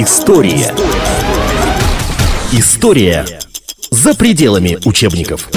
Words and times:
История. 0.00 0.72
История 2.52 3.26
за 3.90 4.14
пределами 4.14 4.78
учебников. 4.84 5.48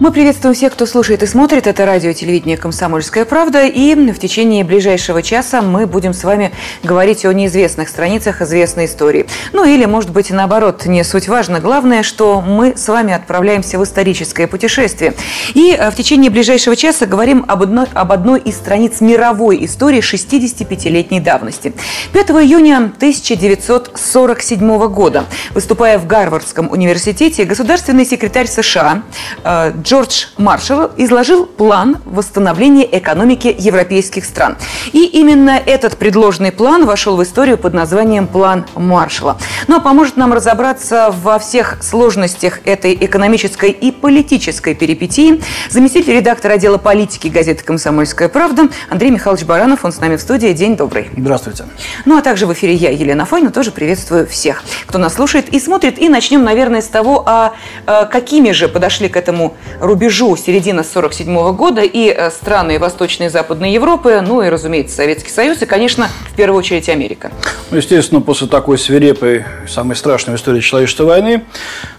Мы 0.00 0.10
приветствуем 0.10 0.56
всех, 0.56 0.72
кто 0.72 0.86
слушает 0.86 1.22
и 1.22 1.26
смотрит. 1.26 1.68
Это 1.68 1.86
радио 1.86 2.10
и 2.10 2.14
телевидение 2.14 2.56
«Комсомольская 2.56 3.24
правда». 3.24 3.64
И 3.64 3.94
в 3.94 4.18
течение 4.18 4.64
ближайшего 4.64 5.22
часа 5.22 5.62
мы 5.62 5.86
будем 5.86 6.12
с 6.12 6.24
вами 6.24 6.50
говорить 6.82 7.24
о 7.24 7.32
неизвестных 7.32 7.88
страницах 7.88 8.42
известной 8.42 8.86
истории. 8.86 9.26
Ну 9.52 9.64
или, 9.64 9.84
может 9.84 10.10
быть, 10.10 10.30
наоборот, 10.30 10.84
не 10.86 11.04
суть 11.04 11.28
важно. 11.28 11.60
Главное, 11.60 12.02
что 12.02 12.40
мы 12.40 12.76
с 12.76 12.88
вами 12.88 13.12
отправляемся 13.12 13.78
в 13.78 13.84
историческое 13.84 14.48
путешествие. 14.48 15.14
И 15.54 15.76
э, 15.78 15.92
в 15.92 15.94
течение 15.94 16.28
ближайшего 16.28 16.74
часа 16.74 17.06
говорим 17.06 17.44
об 17.46 17.62
одной, 17.62 17.86
об 17.94 18.10
одной 18.10 18.40
из 18.40 18.56
страниц 18.56 19.00
мировой 19.00 19.64
истории 19.64 20.00
65-летней 20.00 21.20
давности. 21.20 21.72
5 22.12 22.30
июня 22.30 22.90
1947 22.96 24.88
года, 24.88 25.24
выступая 25.52 26.00
в 26.00 26.08
Гарвардском 26.08 26.68
университете, 26.68 27.44
государственный 27.44 28.04
секретарь 28.04 28.48
США 28.48 29.04
э, 29.44 29.72
Джордж 29.84 30.28
Маршалл 30.38 30.92
изложил 30.96 31.44
план 31.44 31.98
восстановления 32.06 32.88
экономики 32.90 33.54
европейских 33.56 34.24
стран. 34.24 34.56
И 34.94 35.04
именно 35.04 35.60
этот 35.64 35.98
предложенный 35.98 36.52
план 36.52 36.86
вошел 36.86 37.18
в 37.18 37.22
историю 37.22 37.58
под 37.58 37.74
названием 37.74 38.26
«План 38.26 38.64
Маршалла». 38.76 39.36
Ну 39.68 39.76
а 39.76 39.80
поможет 39.80 40.16
нам 40.16 40.32
разобраться 40.32 41.14
во 41.22 41.38
всех 41.38 41.82
сложностях 41.82 42.60
этой 42.64 42.94
экономической 42.94 43.72
и 43.72 43.92
политической 43.92 44.74
перипетии 44.74 45.42
заместитель 45.68 46.14
редактора 46.14 46.54
отдела 46.54 46.78
политики 46.78 47.28
газеты 47.28 47.62
«Комсомольская 47.62 48.30
правда» 48.30 48.70
Андрей 48.88 49.10
Михайлович 49.10 49.44
Баранов. 49.44 49.84
Он 49.84 49.92
с 49.92 50.00
нами 50.00 50.16
в 50.16 50.20
студии. 50.22 50.50
День 50.54 50.78
добрый. 50.78 51.10
Здравствуйте. 51.14 51.66
Ну 52.06 52.16
а 52.16 52.22
также 52.22 52.46
в 52.46 52.52
эфире 52.54 52.72
я, 52.72 52.88
Елена 52.90 53.26
Фойна, 53.26 53.50
тоже 53.50 53.70
приветствую 53.70 54.26
всех, 54.26 54.62
кто 54.86 54.96
нас 54.96 55.12
слушает 55.12 55.50
и 55.50 55.60
смотрит. 55.60 55.98
И 55.98 56.08
начнем, 56.08 56.42
наверное, 56.42 56.80
с 56.80 56.88
того, 56.88 57.22
а, 57.26 57.52
а 57.86 58.06
какими 58.06 58.52
же 58.52 58.68
подошли 58.68 59.10
к 59.10 59.16
этому 59.18 59.54
рубежу 59.80 60.36
середины 60.36 60.84
47 60.84 61.54
года 61.54 61.82
и 61.82 62.08
э, 62.08 62.30
страны 62.30 62.78
Восточной 62.78 63.26
и 63.26 63.28
Западной 63.28 63.72
Европы, 63.72 64.22
ну 64.26 64.42
и, 64.42 64.48
разумеется, 64.48 64.96
Советский 64.96 65.30
Союз 65.30 65.62
и, 65.62 65.66
конечно, 65.66 66.08
в 66.30 66.34
первую 66.34 66.58
очередь 66.58 66.88
Америка. 66.88 67.32
Ну, 67.70 67.76
естественно, 67.76 68.20
после 68.20 68.46
такой 68.46 68.78
свирепой, 68.78 69.44
самой 69.68 69.96
страшной 69.96 70.36
истории 70.36 70.60
человечества 70.60 71.04
войны, 71.04 71.44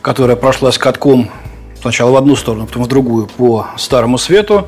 которая 0.02 0.36
прошла 0.36 0.72
с 0.72 0.78
катком 0.78 1.30
сначала 1.82 2.12
в 2.12 2.16
одну 2.16 2.36
сторону, 2.36 2.66
потом 2.66 2.84
в 2.84 2.88
другую 2.88 3.28
по 3.28 3.68
Старому 3.78 4.18
Свету, 4.18 4.68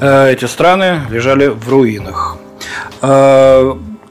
э, 0.00 0.32
эти 0.32 0.44
страны 0.46 1.02
лежали 1.10 1.46
в 1.46 1.68
руинах. 1.68 2.38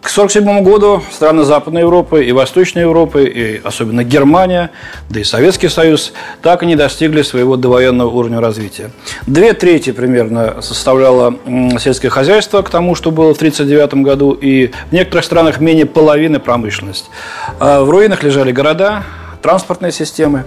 К 0.07 0.09
1947 0.09 0.63
году 0.63 1.03
страны 1.11 1.43
Западной 1.43 1.81
Европы 1.81 2.23
и 2.23 2.31
Восточной 2.31 2.83
Европы, 2.83 3.25
и 3.25 3.61
особенно 3.61 4.05
Германия, 4.05 4.71
да 5.09 5.19
и 5.19 5.25
Советский 5.25 5.67
Союз, 5.67 6.13
так 6.41 6.63
и 6.63 6.65
не 6.65 6.77
достигли 6.77 7.23
своего 7.23 7.57
довоенного 7.57 8.07
уровня 8.07 8.39
развития. 8.39 8.91
Две 9.27 9.51
трети 9.51 9.91
примерно 9.91 10.61
составляло 10.61 11.35
сельское 11.77 12.07
хозяйство 12.07 12.61
к 12.61 12.69
тому, 12.69 12.95
что 12.95 13.11
было 13.11 13.33
в 13.33 13.35
1939 13.35 14.05
году, 14.05 14.31
и 14.31 14.71
в 14.89 14.93
некоторых 14.93 15.25
странах 15.25 15.59
менее 15.59 15.85
половины 15.85 16.39
промышленность. 16.39 17.09
А 17.59 17.83
в 17.83 17.89
руинах 17.89 18.23
лежали 18.23 18.53
города, 18.53 19.03
транспортные 19.47 19.93
системы. 19.93 20.43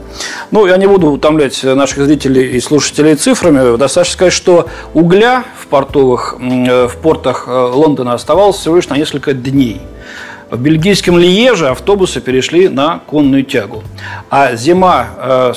Ну, 0.50 0.66
я 0.66 0.76
не 0.76 0.86
буду 0.86 1.10
утомлять 1.10 1.64
наших 1.64 2.04
зрителей 2.04 2.50
и 2.50 2.60
слушателей 2.60 3.14
цифрами. 3.14 3.78
Достаточно 3.78 4.12
сказать, 4.12 4.34
что 4.34 4.68
угля 4.92 5.44
в, 5.58 5.68
портовых, 5.68 6.36
э, 6.38 6.86
в 6.86 6.98
портах 6.98 7.44
э, 7.46 7.50
Лондона 7.50 8.12
оставалось 8.12 8.56
всего 8.56 8.76
лишь 8.76 8.90
на 8.90 8.98
несколько 8.98 9.32
дней. 9.32 9.80
В 10.50 10.60
бельгийском 10.60 11.16
Лиеже 11.16 11.68
автобусы 11.68 12.20
перешли 12.20 12.68
на 12.68 13.00
конную 13.06 13.42
тягу. 13.42 13.82
А 14.28 14.54
зима 14.54 15.06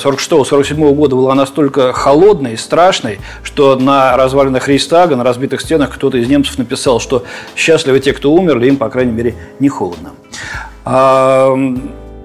46-47 0.02 0.72
э, 0.72 0.94
года 0.94 1.14
была 1.14 1.34
настолько 1.34 1.92
холодной 1.92 2.54
и 2.54 2.56
страшной, 2.56 3.20
что 3.42 3.76
на 3.76 4.16
развалинах 4.16 4.68
Рейстага, 4.68 5.16
на 5.16 5.24
разбитых 5.24 5.60
стенах 5.60 5.90
кто-то 5.90 6.16
из 6.16 6.28
немцев 6.28 6.56
написал, 6.56 6.98
что 6.98 7.24
счастливы 7.56 8.00
те, 8.00 8.14
кто 8.14 8.32
умерли, 8.32 8.68
им, 8.68 8.78
по 8.78 8.88
крайней 8.88 9.12
мере, 9.12 9.34
не 9.60 9.68
холодно. 9.68 10.12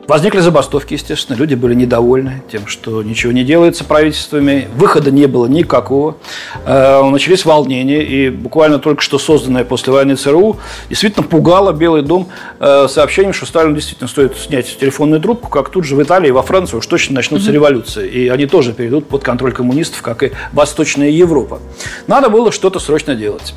Возникли 0.09 0.39
забастовки, 0.39 0.95
естественно, 0.95 1.37
люди 1.37 1.53
были 1.53 1.75
недовольны 1.75 2.41
тем, 2.51 2.65
что 2.65 3.03
ничего 3.03 3.31
не 3.31 3.43
делается 3.43 3.83
правительствами, 3.83 4.67
выхода 4.75 5.11
не 5.11 5.27
было 5.27 5.45
никакого. 5.45 6.17
Э, 6.65 7.03
начались 7.03 7.45
волнения, 7.45 8.03
и 8.03 8.31
буквально 8.31 8.79
только 8.79 9.03
что 9.03 9.19
созданная 9.19 9.63
после 9.65 9.93
войны 9.93 10.15
ЦРУ 10.15 10.57
действительно 10.89 11.27
пугала 11.27 11.73
Белый 11.73 12.01
дом 12.01 12.27
э, 12.59 12.87
сообщением, 12.89 13.33
что 13.33 13.45
Сталину 13.45 13.75
действительно 13.75 14.07
стоит 14.07 14.35
снять 14.35 14.79
телефонную 14.79 15.21
трубку, 15.21 15.47
как 15.47 15.69
тут 15.69 15.85
же 15.85 15.95
в 15.95 16.01
Италии 16.01 16.29
и 16.29 16.31
во 16.31 16.41
Франции 16.41 16.77
уж 16.77 16.87
точно 16.87 17.13
начнутся 17.13 17.51
mm-hmm. 17.51 17.53
революции, 17.53 18.09
и 18.09 18.29
они 18.29 18.47
тоже 18.47 18.73
перейдут 18.73 19.07
под 19.07 19.23
контроль 19.23 19.51
коммунистов, 19.51 20.01
как 20.01 20.23
и 20.23 20.31
Восточная 20.53 21.11
Европа. 21.11 21.59
Надо 22.07 22.29
было 22.29 22.51
что-то 22.51 22.79
срочно 22.79 23.13
делать. 23.13 23.53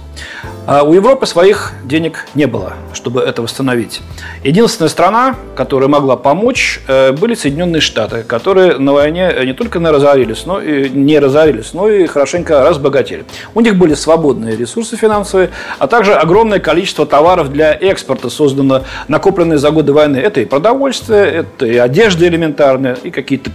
А 0.67 0.83
у 0.85 0.93
Европы 0.95 1.27
своих 1.27 1.73
денег 1.85 2.27
не 2.35 2.47
было, 2.47 2.75
чтобы 2.93 3.23
это 3.23 3.43
восстановить. 3.43 4.01
Единственная 4.45 4.91
страна, 4.91 5.35
которая 5.57 5.89
могла 5.89 6.17
помочь, 6.17 6.42
э, 6.87 7.13
были 7.13 7.35
Соединенные 7.35 7.81
Штаты, 7.81 8.23
которые 8.23 8.79
на 8.79 8.93
войне 8.93 9.33
не 9.45 9.53
только 9.53 9.79
не 9.79 9.89
разорились, 9.89 10.47
но 10.47 10.61
и 10.61 10.89
не 10.89 11.19
разорились, 11.19 11.75
но 11.75 11.89
и 11.89 12.07
хорошенько 12.07 12.63
разбогатели. 12.63 13.25
У 13.55 13.61
них 13.61 13.77
были 13.77 13.95
свободные 13.95 14.57
ресурсы 14.57 14.97
финансовые, 14.97 15.51
а 15.79 15.89
также 15.89 16.15
огромное 16.15 16.61
количество 16.61 17.07
товаров 17.07 17.53
для 17.53 17.73
экспорта, 17.75 18.31
создано, 18.31 18.83
накопленные 19.09 19.59
за 19.59 19.71
годы 19.71 19.93
войны. 19.93 20.19
Это 20.19 20.41
и 20.41 20.45
продовольствие, 20.45 21.25
это 21.25 21.67
и 21.67 21.77
одежда 21.77 22.29
элементарная, 22.29 22.97
и 23.03 23.11
какие-то, 23.11 23.51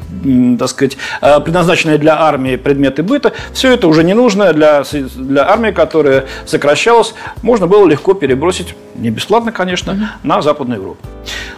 так 0.60 0.68
сказать, 0.68 0.98
э, 1.22 1.40
предназначенные 1.40 1.98
для 1.98 2.20
армии 2.20 2.58
предметы 2.58 3.02
быта. 3.02 3.32
Все 3.54 3.72
это 3.72 3.88
уже 3.88 4.04
не 4.04 4.14
нужно 4.14 4.52
для, 4.52 4.84
для 5.16 5.50
армии, 5.50 5.72
которая 5.72 6.26
сокращала 6.46 6.98
казалось, 6.98 7.14
можно 7.42 7.68
было 7.68 7.88
легко 7.88 8.14
перебросить, 8.14 8.76
не 8.96 9.10
бесплатно, 9.10 9.52
конечно, 9.52 10.18
на 10.24 10.42
Западную 10.42 10.80
Европу. 10.80 11.00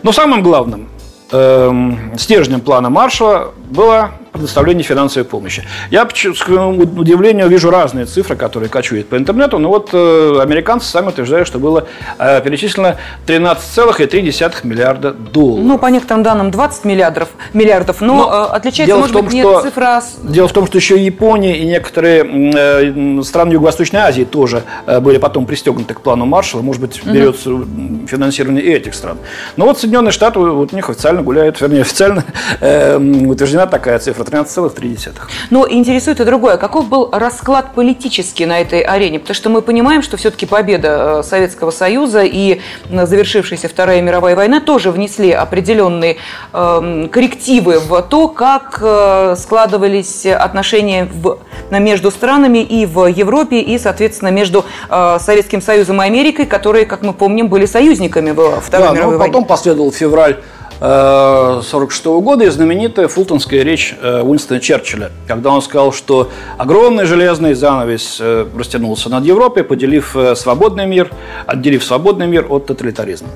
Но 0.04 0.12
самым 0.12 0.44
главным 0.44 0.90
эм, 1.32 2.18
стержнем 2.18 2.62
плана 2.62 2.90
Маршала 2.90 3.54
было 3.70 4.12
предоставления 4.32 4.84
финансовой 4.84 5.28
помощи. 5.28 5.64
Я, 5.92 6.06
к 6.06 6.16
своему 6.16 6.82
удивлению, 6.82 7.48
вижу 7.48 7.70
разные 7.70 8.06
цифры, 8.06 8.36
которые 8.36 8.70
кочуют 8.70 9.10
по 9.10 9.18
интернету, 9.18 9.60
но 9.60 9.70
вот 9.70 9.90
э, 9.94 10.40
американцы 10.42 10.88
сами 10.88 11.10
утверждают, 11.10 11.48
что 11.48 11.60
было 11.60 11.88
э, 12.18 12.42
перечислено 12.42 12.98
13,3 13.28 14.68
миллиарда 14.68 15.12
долларов. 15.12 15.66
Ну, 15.66 15.78
по 15.78 15.88
некоторым 15.88 16.24
данным, 16.24 16.52
20 16.52 16.86
миллиардов, 16.86 17.30
миллиардов 17.54 18.02
но, 18.02 18.16
но 18.16 18.48
э, 18.52 18.56
отличается, 18.56 18.96
может 18.96 19.14
том, 19.14 19.26
быть, 19.26 19.34
не 19.34 19.42
что, 19.42 19.62
цифра... 19.62 20.02
Дело 20.24 20.48
в 20.48 20.54
том, 20.54 20.68
что 20.68 20.78
еще 20.78 21.04
Япония 21.04 21.58
и 21.58 21.66
некоторые 21.66 22.24
э, 22.24 23.24
страны 23.24 23.54
Юго-Восточной 23.54 24.02
Азии 24.02 24.24
тоже 24.24 24.64
э, 24.86 25.00
были 25.00 25.18
потом 25.18 25.46
пристегнуты 25.46 25.94
к 25.94 26.02
плану 26.02 26.26
Маршалла, 26.26 26.62
может 26.62 26.82
быть, 26.82 27.04
берется 27.06 27.52
угу. 27.52 28.08
финансирование 28.08 28.64
и 28.64 28.72
этих 28.72 28.94
стран. 28.94 29.18
Но 29.58 29.66
вот 29.66 29.80
Соединенные 29.80 30.12
Штаты, 30.12 30.40
вот 30.40 30.74
у 30.74 30.76
них 30.76 30.90
официально 30.90 31.22
гуляют, 31.22 31.60
вернее, 31.62 31.82
официально 31.82 32.24
э, 32.60 32.98
утверждена 32.98 33.66
такая 33.66 34.00
цифра, 34.00 34.19
13,3. 34.24 35.12
Но 35.50 35.68
интересует 35.70 36.20
и 36.20 36.26
другое. 36.26 36.58
Каков 36.58 36.88
был 36.88 37.10
расклад 37.12 37.74
политический 37.74 38.46
на 38.46 38.60
этой 38.60 38.82
арене? 38.82 39.20
Потому 39.20 39.36
что 39.36 39.50
мы 39.50 39.62
понимаем, 39.62 40.02
что 40.02 40.18
все-таки 40.18 40.46
победа 40.46 41.20
э, 41.20 41.24
Советского 41.24 41.72
Союза 41.72 42.24
и 42.24 42.62
завершившаяся 42.90 43.68
Вторая 43.68 44.02
мировая 44.02 44.36
война 44.36 44.60
тоже 44.60 44.92
внесли 44.92 45.32
определенные 45.32 46.18
э, 46.54 47.08
коррективы 47.12 47.80
в 47.80 48.02
то, 48.04 48.28
как 48.28 48.80
э, 48.82 49.36
складывались 49.38 50.26
отношения 50.26 51.08
в, 51.12 51.40
между 51.72 52.12
странами 52.12 52.60
и 52.60 52.86
в 52.86 53.08
Европе, 53.08 53.60
и, 53.60 53.78
соответственно, 53.78 54.30
между 54.30 54.66
э, 54.90 55.18
Советским 55.20 55.62
Союзом 55.62 56.02
и 56.02 56.06
Америкой, 56.06 56.46
которые, 56.46 56.86
как 56.86 57.02
мы 57.02 57.14
помним, 57.14 57.48
были 57.48 57.66
союзниками 57.66 58.32
в 58.32 58.62
Второй 58.62 58.90
да, 58.90 58.94
мировой 58.94 59.14
ну, 59.14 59.20
войне. 59.20 59.34
Потом 59.34 59.46
последовал 59.46 59.92
февраль 59.92 60.38
1946 60.80 62.06
э, 62.06 62.20
года 62.22 62.46
и 62.46 62.50
знаменитая 62.50 63.08
фултонская 63.10 63.64
речь 63.64 63.96
э, 64.02 64.22
Уинстона 64.22 64.62
Черчилля, 64.62 65.12
когда 65.28 65.50
он 65.52 65.62
сказал, 65.62 65.92
что 65.92 66.30
огромный 66.58 67.06
железный 67.06 67.54
занавес 67.54 68.18
э, 68.22 68.46
растянулся 68.58 69.10
над 69.10 69.26
Европой, 69.26 69.64
поделив 69.64 70.16
свободный 70.36 70.86
мир, 70.86 71.12
отделив 71.46 71.84
свободный 71.84 72.28
мир 72.28 72.46
от 72.50 72.68
тоталитаризма. 72.68 73.28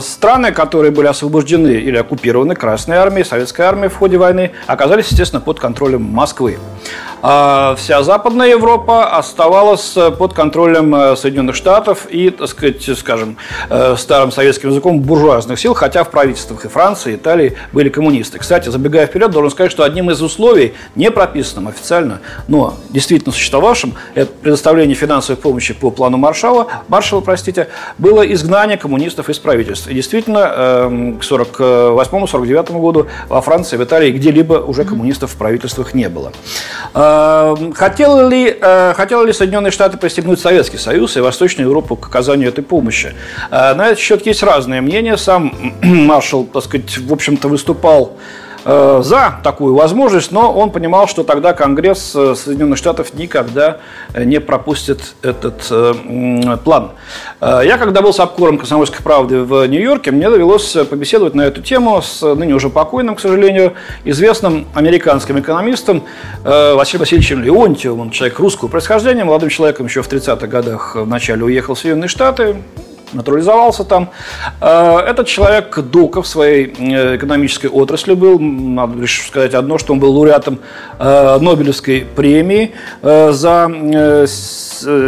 Страны, 0.00 0.52
которые 0.52 0.90
были 0.90 1.06
освобождены 1.06 1.68
или 1.68 1.96
оккупированы 1.96 2.54
Красной 2.54 2.96
армией, 2.96 3.24
Советской 3.24 3.62
армией 3.62 3.88
в 3.88 3.96
ходе 3.96 4.18
войны, 4.18 4.52
оказались, 4.66 5.08
естественно, 5.08 5.40
под 5.40 5.60
контролем 5.60 6.02
Москвы. 6.02 6.58
А 7.22 7.74
вся 7.76 8.02
Западная 8.02 8.48
Европа 8.48 9.16
оставалась 9.16 9.96
под 10.18 10.34
контролем 10.34 11.16
Соединенных 11.16 11.54
Штатов 11.54 12.06
и, 12.10 12.30
так 12.30 12.48
сказать, 12.48 12.82
скажем, 12.98 13.38
старым 13.96 14.30
советским 14.30 14.70
языком 14.70 15.00
буржуазных 15.00 15.58
сил, 15.58 15.74
хотя 15.74 16.04
в 16.04 16.10
правительствах 16.24 16.64
и 16.64 16.68
Франции, 16.68 17.12
и 17.12 17.16
Италии 17.16 17.54
были 17.72 17.90
коммунисты. 17.90 18.38
Кстати, 18.38 18.70
забегая 18.70 19.06
вперед, 19.06 19.30
должен 19.30 19.50
сказать, 19.50 19.70
что 19.70 19.84
одним 19.84 20.10
из 20.10 20.22
условий, 20.22 20.72
не 20.96 21.10
прописанным 21.10 21.68
официально, 21.68 22.20
но 22.48 22.78
действительно 22.88 23.32
существовавшим, 23.32 23.94
это 24.14 24.32
предоставление 24.42 24.94
финансовой 24.94 25.40
помощи 25.40 25.74
по 25.74 25.90
плану 25.90 26.16
Маршала, 26.16 26.68
Маршала, 26.88 27.20
простите, 27.20 27.68
было 27.98 28.22
изгнание 28.32 28.78
коммунистов 28.78 29.28
из 29.28 29.38
правительства. 29.38 29.90
И 29.90 29.94
действительно, 29.94 30.38
эм, 30.38 31.18
к 31.18 31.22
1948-1949 31.22 32.80
году 32.80 33.06
во 33.28 33.42
Франции, 33.42 33.76
в 33.76 33.84
Италии 33.84 34.10
где-либо 34.10 34.54
уже 34.54 34.84
коммунистов 34.84 35.32
в 35.32 35.36
правительствах 35.36 35.92
не 35.92 36.08
было. 36.08 36.32
Эм, 36.94 37.74
хотел 37.74 38.28
ли, 38.28 38.56
э, 38.58 38.94
хотел 38.96 39.24
ли 39.26 39.32
Соединенные 39.34 39.72
Штаты 39.72 39.98
пристегнуть 39.98 40.40
Советский 40.40 40.78
Союз 40.78 41.18
и 41.18 41.20
Восточную 41.20 41.68
Европу 41.68 41.96
к 41.96 42.06
оказанию 42.06 42.48
этой 42.48 42.64
помощи? 42.64 43.12
Э, 43.50 43.74
на 43.74 43.88
этот 43.88 43.98
счет 43.98 44.24
есть 44.24 44.42
разные 44.42 44.80
мнения. 44.80 45.18
Сам 45.18 45.52
маршал, 46.14 46.44
так 46.44 46.62
сказать, 46.62 46.98
в 46.98 47.12
общем-то, 47.12 47.48
выступал 47.48 48.16
Э, 48.66 49.00
за 49.04 49.40
такую 49.42 49.74
возможность, 49.74 50.32
но 50.32 50.50
он 50.50 50.70
понимал, 50.70 51.06
что 51.06 51.22
тогда 51.22 51.52
Конгресс 51.52 52.12
э, 52.16 52.34
Соединенных 52.34 52.78
Штатов 52.78 53.12
никогда 53.12 53.78
э, 54.14 54.24
не 54.24 54.40
пропустит 54.40 55.14
этот 55.22 55.70
план. 56.64 56.92
Я, 57.40 57.78
когда 57.78 58.00
был 58.00 58.12
с 58.12 58.20
обкором 58.20 58.58
«Комсомольской 58.58 59.02
правды» 59.02 59.42
в 59.42 59.66
Нью-Йорке, 59.66 60.10
мне 60.10 60.30
довелось 60.30 60.76
побеседовать 60.88 61.34
на 61.34 61.42
эту 61.42 61.62
тему 61.62 62.00
с 62.00 62.22
ныне 62.22 62.54
уже 62.54 62.70
покойным, 62.70 63.16
к 63.16 63.20
сожалению, 63.20 63.74
известным 64.04 64.66
американским 64.74 65.38
экономистом 65.38 66.04
Василием 66.42 67.00
Васильевичем 67.00 67.42
Леонтьевым. 67.42 68.00
Он 68.00 68.10
человек 68.10 68.38
русского 68.38 68.68
происхождения, 68.68 69.24
молодым 69.24 69.50
человеком 69.50 69.86
еще 69.86 70.02
в 70.02 70.08
30-х 70.08 70.46
годах 70.46 70.96
вначале 70.96 71.44
уехал 71.44 71.74
в 71.74 71.78
Соединенные 71.78 72.08
Штаты, 72.08 72.56
натурализовался 73.14 73.84
там. 73.84 74.10
Э, 74.60 74.98
этот 74.98 75.26
человек 75.26 75.78
долго 75.78 76.22
в 76.22 76.26
своей 76.26 76.74
э, 76.78 77.16
экономической 77.16 77.68
отрасли 77.68 78.14
был. 78.14 78.38
Надо 78.38 78.98
лишь 78.98 79.26
сказать 79.26 79.54
одно, 79.54 79.78
что 79.78 79.92
он 79.92 80.00
был 80.00 80.12
лауреатом 80.12 80.58
э, 80.98 81.38
Нобелевской 81.40 82.06
премии 82.14 82.72
за 83.02 83.70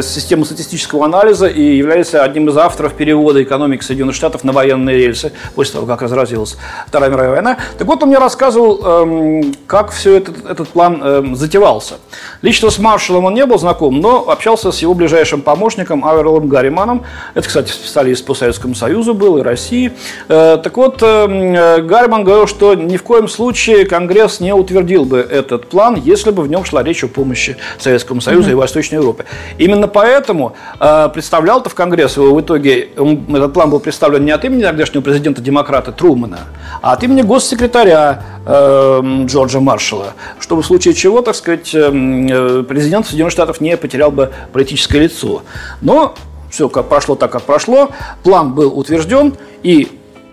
систему 0.02 0.44
статистического 0.44 1.04
анализа 1.04 1.46
и 1.46 1.76
является 1.76 2.22
одним 2.22 2.48
из 2.48 2.56
авторов 2.56 2.94
перевода 2.94 3.42
экономики 3.42 3.82
Соединенных 3.82 4.14
Штатов 4.14 4.44
на 4.44 4.52
военные 4.52 4.96
рельсы 4.96 5.32
после 5.54 5.74
того, 5.74 5.86
как 5.86 6.02
разразилась 6.02 6.56
Вторая 6.86 7.10
мировая 7.10 7.30
война. 7.30 7.58
Так 7.78 7.86
вот, 7.86 8.02
он 8.02 8.08
мне 8.08 8.18
рассказывал, 8.18 8.80
эм, 8.84 9.54
как 9.66 9.90
все 9.90 10.16
этот, 10.16 10.44
этот 10.46 10.68
план 10.68 11.02
эм, 11.02 11.36
затевался. 11.36 11.94
Лично 12.42 12.70
с 12.70 12.78
Маршалом 12.78 13.24
он 13.24 13.34
не 13.34 13.44
был 13.44 13.58
знаком, 13.58 14.00
но 14.00 14.30
общался 14.30 14.72
с 14.72 14.78
его 14.78 14.94
ближайшим 14.94 15.42
помощником 15.42 16.04
Аверлом 16.04 16.48
Гарриманом. 16.48 17.04
Это, 17.34 17.46
кстати, 17.46 17.72
специалист 17.96 18.26
по 18.26 18.34
Советскому 18.34 18.74
Союзу 18.74 19.14
был 19.14 19.38
и 19.38 19.42
России. 19.42 19.90
Э, 20.28 20.58
так 20.62 20.76
вот, 20.76 21.02
э, 21.02 21.80
Гарриман 21.80 22.24
говорил, 22.24 22.46
что 22.46 22.74
ни 22.74 22.98
в 22.98 23.02
коем 23.02 23.26
случае 23.26 23.86
Конгресс 23.86 24.38
не 24.38 24.52
утвердил 24.52 25.06
бы 25.06 25.18
этот 25.18 25.68
план, 25.68 25.94
если 25.94 26.30
бы 26.30 26.42
в 26.42 26.48
нем 26.48 26.62
шла 26.66 26.82
речь 26.82 27.02
о 27.04 27.08
помощи 27.08 27.56
Советскому 27.78 28.20
Союзу 28.20 28.50
mm-hmm. 28.50 28.52
и 28.52 28.54
Восточной 28.54 28.96
Европе. 28.96 29.24
Именно 29.56 29.88
поэтому 29.88 30.54
э, 30.78 31.08
представлял-то 31.08 31.70
в 31.70 31.74
Конгресс 31.74 32.18
его 32.18 32.34
в 32.34 32.40
итоге, 32.42 32.90
этот 33.28 33.54
план 33.54 33.70
был 33.70 33.80
представлен 33.80 34.26
не 34.26 34.30
от 34.30 34.44
имени 34.44 34.62
тогдашнего 34.62 35.00
президента-демократа 35.00 35.90
Трумана, 35.92 36.40
а 36.82 36.92
от 36.92 37.02
имени 37.02 37.22
госсекретаря 37.22 38.22
Джорджа 38.46 39.60
Маршалла, 39.60 40.12
чтобы 40.38 40.62
в 40.62 40.66
случае 40.66 40.92
чего, 40.94 41.22
так 41.22 41.34
сказать, 41.34 41.70
президент 41.70 43.06
Соединенных 43.06 43.32
Штатов 43.32 43.60
не 43.60 43.76
потерял 43.76 44.10
бы 44.10 44.32
политическое 44.52 45.00
лицо. 45.00 45.42
Но 45.80 46.14
все 46.56 46.70
как 46.70 46.88
прошло 46.88 47.16
так, 47.16 47.30
как 47.30 47.42
прошло. 47.42 47.90
План 48.22 48.54
был 48.54 48.76
утвержден, 48.78 49.36
и 49.62 49.88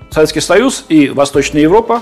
Советский 0.10 0.40
Союз, 0.40 0.86
и 0.88 1.10
Восточная 1.10 1.62
Европа 1.62 2.02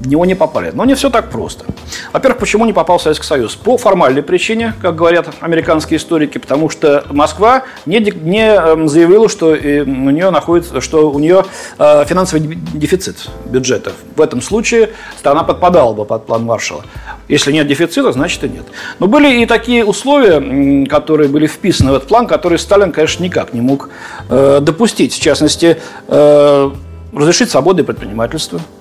в 0.00 0.08
него 0.08 0.24
не 0.24 0.34
попали. 0.34 0.72
Но 0.74 0.84
не 0.84 0.94
все 0.94 1.10
так 1.10 1.30
просто. 1.30 1.64
Во-первых, 2.12 2.40
почему 2.40 2.64
не 2.64 2.72
попал 2.72 2.98
Советский 2.98 3.26
Союз? 3.26 3.54
По 3.54 3.76
формальной 3.76 4.22
причине, 4.22 4.74
как 4.80 4.96
говорят 4.96 5.28
американские 5.40 5.98
историки, 5.98 6.38
потому 6.38 6.70
что 6.70 7.04
Москва 7.10 7.64
не, 7.86 8.00
не 8.00 8.54
эм, 8.54 8.88
заявила, 8.88 9.28
что 9.28 9.54
э, 9.54 9.82
у 9.82 10.10
нее 10.10 10.30
находится, 10.30 10.80
что 10.80 11.10
у 11.10 11.18
нее 11.18 11.44
финансовый 11.78 12.40
дефицит 12.74 13.28
бюджета. 13.46 13.92
В 14.16 14.20
этом 14.20 14.42
случае 14.42 14.90
страна 15.18 15.44
подпадала 15.44 15.92
бы 15.92 16.04
под 16.04 16.26
план 16.26 16.44
Маршала. 16.44 16.84
Если 17.30 17.52
нет 17.52 17.68
дефицита, 17.68 18.10
значит 18.10 18.42
и 18.42 18.48
нет. 18.48 18.64
Но 18.98 19.06
были 19.06 19.42
и 19.42 19.46
такие 19.46 19.84
условия, 19.84 20.86
которые 20.86 21.28
были 21.28 21.46
вписаны 21.46 21.92
в 21.92 21.94
этот 21.94 22.08
план, 22.08 22.26
которые 22.26 22.58
Сталин, 22.58 22.90
конечно, 22.90 23.22
никак 23.22 23.54
не 23.54 23.60
мог 23.60 23.88
э, 24.28 24.58
допустить. 24.60 25.14
В 25.14 25.20
частности, 25.20 25.76
э, 26.08 26.70
разрешить 27.12 27.50
свободное 27.50 27.84
предпринимательство, 27.84 28.58
э, 28.58 28.79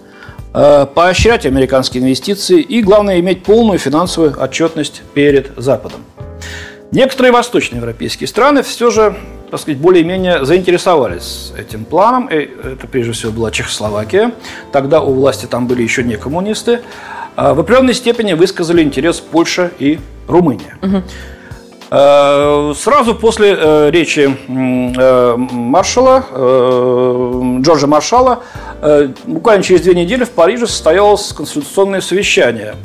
поощрять 0.52 1.46
американские 1.46 2.04
инвестиции 2.04 2.62
и, 2.62 2.82
главное, 2.82 3.20
иметь 3.20 3.44
полную 3.44 3.78
финансовую 3.80 4.36
отчетность 4.42 5.04
перед 5.14 5.52
Западом. 5.58 6.02
Некоторые 6.92 7.32
восточноевропейские 7.32 8.28
страны 8.28 8.64
все 8.64 8.90
же 8.90 9.16
так 9.50 9.60
сказать, 9.60 9.80
более-менее 9.80 10.46
заинтересовались 10.46 11.54
этим 11.58 11.86
планом. 11.86 12.28
Это 12.28 12.88
прежде 12.88 13.14
всего 13.14 13.32
была 13.32 13.52
Чехословакия. 13.52 14.32
Тогда 14.72 15.02
у 15.02 15.14
власти 15.14 15.48
там 15.48 15.68
были 15.68 15.82
еще 15.82 16.04
не 16.04 16.18
коммунисты. 16.18 16.82
А, 17.36 17.54
в 17.54 17.60
определенной 17.60 17.94
степени 17.94 18.34
высказали 18.34 18.84
интерес 18.84 19.20
Польша 19.20 19.72
и 19.80 20.00
Румыния. 20.28 20.78
Угу. 20.82 21.04
Сразу 21.90 23.16
после 23.16 23.58
э, 23.58 23.90
речи 23.90 24.30
э, 24.48 25.36
маршала, 25.38 26.24
Джорджа 27.62 27.88
Маршала, 27.88 28.44
буквально 29.26 29.64
через 29.64 29.82
две 29.82 29.96
недели 29.96 30.24
в 30.24 30.30
Париже 30.30 30.68
состоялось 30.68 31.34
конституционное 31.34 32.02
совещание, 32.02 32.76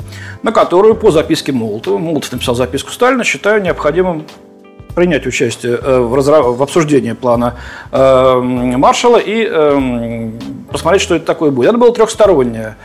на 0.41 0.51
которое 0.51 0.95
по 0.95 1.11
записке 1.11 1.51
Молотова, 1.51 1.99
Молотов 1.99 2.31
написал 2.31 2.55
записку 2.55 2.91
Сталина, 2.91 3.23
считаю 3.23 3.61
необходимым 3.61 4.25
принять 4.95 5.27
участие 5.27 5.77
в, 5.77 6.63
обсуждении 6.63 7.13
плана 7.13 7.57
маршала 7.91 9.21
и 9.23 10.31
посмотреть, 10.71 11.03
что 11.03 11.15
это 11.15 11.25
такое 11.25 11.51
будет. 11.51 11.69
Это 11.69 11.77
было 11.77 11.93
трехстороннее 11.93 12.75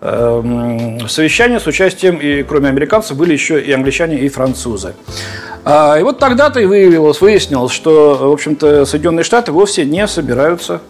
совещание 0.00 1.60
с 1.60 1.66
участием, 1.66 2.16
и 2.16 2.42
кроме 2.42 2.68
американцев 2.68 3.16
были 3.16 3.32
еще 3.32 3.60
и 3.60 3.72
англичане, 3.72 4.18
и 4.18 4.28
французы. 4.28 4.94
А, 5.68 5.98
и 5.98 6.02
вот 6.04 6.20
тогда-то 6.20 6.60
и 6.60 6.64
выявилось, 6.64 7.20
выяснилось, 7.20 7.72
что, 7.72 8.14
в 8.14 8.32
общем-то, 8.32 8.84
Соединенные 8.84 9.24
Штаты 9.24 9.50
вовсе 9.50 9.84
не 9.84 10.06
собираются 10.06 10.80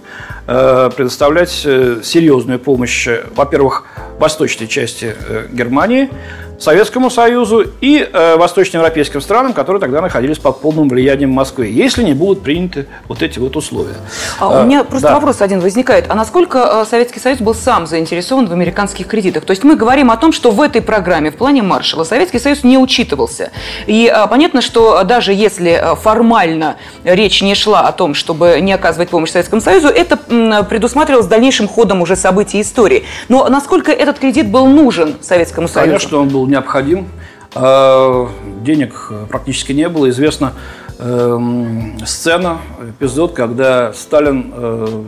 э, 0.46 0.90
предоставлять 0.94 1.62
э, 1.64 2.02
серьезную 2.04 2.58
помощь, 2.58 3.08
во-первых, 3.34 3.86
восточной 4.18 4.68
части 4.68 5.16
э, 5.18 5.46
Германии, 5.50 6.10
Советскому 6.58 7.10
Союзу 7.10 7.66
и 7.80 8.08
э, 8.10 8.36
восточноевропейским 8.36 9.20
странам, 9.20 9.52
которые 9.52 9.80
тогда 9.80 10.00
находились 10.00 10.38
под 10.38 10.60
полным 10.60 10.88
влиянием 10.88 11.30
Москвы, 11.30 11.66
если 11.66 12.02
не 12.02 12.14
будут 12.14 12.42
приняты 12.42 12.86
вот 13.08 13.22
эти 13.22 13.38
вот 13.38 13.56
условия. 13.56 13.94
А, 14.40 14.62
у 14.62 14.64
меня 14.64 14.84
просто 14.84 15.08
да. 15.08 15.14
вопрос 15.14 15.40
один 15.42 15.60
возникает. 15.60 16.06
А 16.08 16.14
насколько 16.14 16.82
э, 16.82 16.84
Советский 16.88 17.20
Союз 17.20 17.40
был 17.40 17.54
сам 17.54 17.86
заинтересован 17.86 18.46
в 18.46 18.52
американских 18.52 19.06
кредитах? 19.06 19.44
То 19.44 19.50
есть 19.50 19.64
мы 19.64 19.76
говорим 19.76 20.10
о 20.10 20.16
том, 20.16 20.32
что 20.32 20.50
в 20.50 20.60
этой 20.60 20.82
программе, 20.82 21.30
в 21.30 21.36
плане 21.36 21.62
Маршалла, 21.62 22.04
Советский 22.04 22.38
Союз 22.38 22.64
не 22.64 22.78
учитывался. 22.78 23.50
И 23.86 24.12
э, 24.12 24.26
понятно, 24.28 24.62
что 24.62 25.04
даже 25.04 25.32
если 25.32 25.72
э, 25.72 25.96
формально 25.96 26.76
речь 27.04 27.42
не 27.42 27.54
шла 27.54 27.82
о 27.82 27.92
том, 27.92 28.14
чтобы 28.14 28.58
не 28.60 28.72
оказывать 28.72 29.10
помощь 29.10 29.30
Советскому 29.30 29.60
Союзу, 29.60 29.88
это 29.88 30.18
э, 30.28 30.62
предусматривалось 30.64 31.26
дальнейшим 31.26 31.68
ходом 31.68 32.02
уже 32.02 32.16
событий 32.16 32.60
истории. 32.60 33.04
Но 33.28 33.48
насколько 33.48 33.92
этот 33.92 34.18
кредит 34.18 34.50
был 34.50 34.66
нужен 34.66 35.16
Советскому 35.20 35.68
Союзу? 35.68 35.90
Конечно, 35.90 36.18
он 36.18 36.28
был 36.28 36.45
необходим. 36.48 37.08
А, 37.54 38.28
денег 38.62 39.10
практически 39.28 39.72
не 39.72 39.88
было. 39.88 40.10
Известна 40.10 40.52
эм, 40.98 41.98
сцена, 42.04 42.58
эпизод, 42.88 43.32
когда 43.32 43.92
Сталин 43.92 44.52
э, 44.54 45.04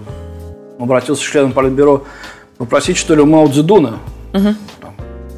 обратился 0.79 1.23
к 1.23 1.31
членам 1.31 1.53
Политбюро 1.53 2.05
попросить, 2.57 2.97
что 2.97 3.15
ли, 3.15 3.21
у 3.21 3.27
Мао 3.27 3.47
Цзэдуна 3.49 3.99
угу. 4.33 4.55
там, 4.81 4.95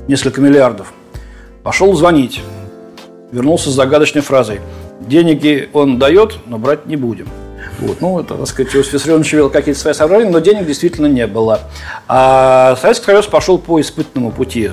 несколько 0.09 0.41
миллиардов. 0.41 0.93
Пошел 1.63 1.93
звонить. 1.95 2.43
Вернулся 3.33 3.71
с 3.71 3.75
загадочной 3.75 4.23
фразой. 4.23 4.61
Деньги 5.01 5.69
он 5.73 5.99
дает, 5.99 6.39
но 6.47 6.59
брать 6.59 6.87
не 6.87 6.97
будем. 6.97 7.29
Вот. 7.79 8.01
Ну, 8.01 8.19
это, 8.21 8.35
так 8.35 8.47
сказать, 8.47 8.75
Иосиф 8.75 8.93
Виссарионович 8.93 9.33
вел 9.33 9.51
какие-то 9.51 9.81
свои 9.81 9.95
соображения, 9.95 10.31
но 10.31 10.41
денег 10.41 10.67
действительно 10.67 11.07
не 11.07 11.27
было. 11.27 11.61
А 12.09 12.77
Советский 12.81 13.07
Союз 13.07 13.27
пошел 13.27 13.59
по 13.59 13.81
испытанному 13.81 14.33
пути 14.33 14.71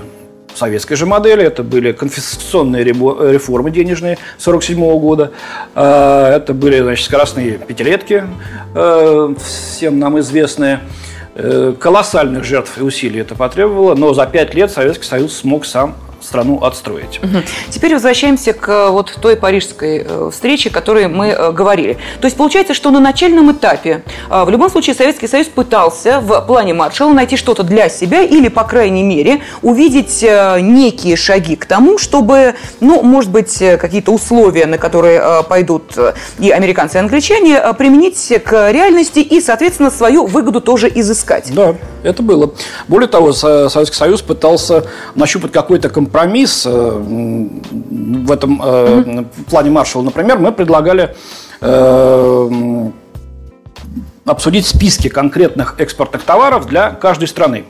советской 0.58 0.96
же 0.96 1.06
модели. 1.06 1.44
Это 1.44 1.64
были 1.64 1.92
конфискационные 1.92 2.84
реформы 2.84 3.72
денежные 3.72 4.14
1947 4.14 5.00
года. 5.00 5.32
А, 5.76 6.36
это 6.36 6.54
были 6.54 6.80
значит, 6.80 7.06
скоростные 7.06 7.54
пятилетки, 7.54 8.24
э, 8.76 9.36
всем 9.40 10.00
нам 10.00 10.20
известные. 10.20 10.82
Э, 11.40 11.74
колоссальных 11.80 12.44
жертв 12.44 12.80
и 12.80 12.82
усилий 12.82 13.22
это 13.22 13.36
потребовало, 13.36 13.94
но 13.94 14.14
за 14.16 14.26
пять 14.26 14.56
лет 14.56 14.72
Советский 14.72 15.06
Союз 15.06 15.38
смог 15.38 15.66
сам 15.66 15.96
страну 16.28 16.64
отстроить. 16.64 17.20
Теперь 17.70 17.94
возвращаемся 17.94 18.54
к 18.54 18.90
вот 18.90 19.18
той 19.22 19.36
парижской 19.36 20.06
встрече, 20.32 20.70
о 20.70 20.74
которой 20.74 21.08
мы 21.08 21.52
говорили. 21.54 21.98
То 22.22 22.26
есть 22.26 22.38
получается, 22.38 22.74
что 22.74 22.92
на 22.92 23.00
начальном 23.00 23.52
этапе 23.52 24.04
в 24.30 24.50
любом 24.50 24.70
случае 24.70 24.96
Советский 24.96 25.28
Союз 25.28 25.48
пытался 25.48 26.20
в 26.20 26.42
плане 26.42 26.74
маршала 26.74 27.14
найти 27.14 27.38
что-то 27.38 27.64
для 27.64 27.90
себя 27.90 28.22
или, 28.22 28.50
по 28.50 28.64
крайней 28.64 29.04
мере, 29.04 29.42
увидеть 29.62 30.22
некие 30.22 31.16
шаги 31.16 31.56
к 31.56 31.66
тому, 31.66 31.98
чтобы, 31.98 32.56
ну, 32.82 33.02
может 33.02 33.32
быть, 33.32 33.58
какие-то 33.58 34.12
условия, 34.12 34.66
на 34.66 34.78
которые 34.78 35.44
пойдут 35.44 35.98
и 36.40 36.52
американцы, 36.52 36.98
и 36.98 37.00
англичане, 37.00 37.62
применить 37.78 38.34
к 38.44 38.72
реальности 38.72 39.20
и, 39.20 39.40
соответственно, 39.40 39.90
свою 39.90 40.26
выгоду 40.26 40.60
тоже 40.60 40.92
изыскать. 40.94 41.54
Да, 41.54 41.76
это 42.04 42.24
было. 42.24 42.54
Более 42.88 43.08
того, 43.08 43.34
Советский 43.34 43.96
Союз 43.96 44.22
пытался 44.22 44.86
нащупать 45.16 45.52
какой-то 45.52 45.90
компромисс 45.90 46.66
э, 46.66 46.70
в 46.70 48.32
этом 48.32 48.62
mm 48.62 49.26
плане 49.50 49.72
Маршалла. 49.72 50.04
Например, 50.04 50.38
мы 50.38 50.52
предлагали 50.52 51.16
э, 51.62 52.90
обсудить 54.26 54.66
списки 54.66 55.08
конкретных 55.08 55.76
экспортных 55.80 56.24
товаров 56.24 56.68
для 56.68 56.92
каждой 56.92 57.28
страны. 57.28 57.66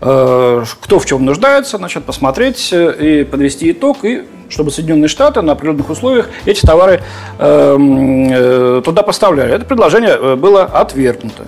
Кто 0.00 0.98
в 1.00 1.06
чем 1.06 1.24
нуждается, 1.24 1.76
значит, 1.76 2.04
посмотреть 2.04 2.72
и 2.72 3.26
подвести 3.28 3.72
итог, 3.72 4.04
и 4.04 4.22
чтобы 4.48 4.70
Соединенные 4.70 5.08
Штаты 5.08 5.42
на 5.42 5.52
определенных 5.52 5.90
условиях 5.90 6.28
эти 6.44 6.64
товары 6.64 7.02
э, 7.38 8.82
туда 8.84 9.02
поставляли. 9.02 9.54
Это 9.54 9.64
предложение 9.64 10.36
было 10.36 10.62
отвергнуто. 10.64 11.46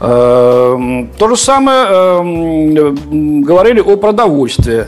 Эм, 0.00 1.10
то 1.18 1.28
же 1.28 1.36
самое 1.36 1.86
эм, 1.88 3.42
говорили 3.42 3.80
о 3.80 3.96
продовольствии. 3.96 4.86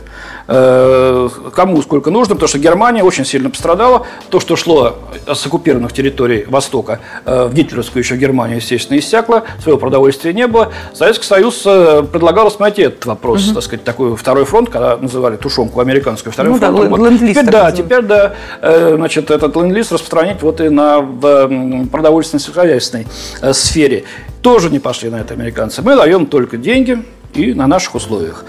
Э, 0.52 1.28
кому 1.54 1.80
сколько 1.80 2.10
нужно, 2.10 2.34
потому 2.34 2.48
что 2.48 2.58
Германия 2.58 3.04
очень 3.04 3.24
сильно 3.24 3.50
пострадала. 3.50 4.04
То, 4.30 4.40
что 4.40 4.56
шло 4.56 4.98
с 5.32 5.46
оккупированных 5.46 5.92
территорий 5.92 6.44
Востока 6.48 6.98
э, 7.24 7.44
в 7.44 7.54
гитлеровскую 7.54 8.02
еще 8.02 8.16
Германию, 8.16 8.56
естественно, 8.56 8.98
иссякло, 8.98 9.44
своего 9.62 9.78
продовольствия 9.78 10.32
не 10.32 10.48
было. 10.48 10.72
Советский 10.92 11.26
Союз 11.26 11.62
э, 11.64 12.02
предлагал 12.02 12.46
рассмотреть 12.46 12.86
этот 12.86 13.06
вопрос, 13.06 13.46
угу. 13.46 13.54
так 13.54 13.62
сказать, 13.62 13.84
такой 13.84 14.16
второй 14.16 14.44
фронт, 14.44 14.70
когда 14.70 14.96
называли 14.96 15.36
тушенку 15.36 15.78
американскую 15.78 16.32
второй 16.32 16.54
ну, 16.54 16.58
фронт. 16.58 16.76
Да, 16.76 16.96
вот. 16.96 17.18
Теперь, 17.20 17.46
да, 17.46 17.70
теперь, 17.70 18.02
да, 18.02 18.34
значит, 18.60 19.30
этот 19.30 19.54
ленд-лиз 19.54 19.92
распространить 19.92 20.42
вот 20.42 20.60
и 20.60 20.68
на 20.68 21.00
в 21.00 21.86
продовольственной 21.92 22.40
сельскохозяйственной 22.40 23.06
сфере. 23.52 24.04
Тоже 24.42 24.70
не 24.70 24.78
пошли 24.78 25.10
на 25.10 25.20
это 25.20 25.34
американцы. 25.34 25.82
Мы 25.82 25.96
даем 25.96 26.26
только 26.26 26.56
деньги 26.56 27.04
и 27.34 27.52
на 27.54 27.66
наших 27.66 27.94
условиях. 27.94 28.44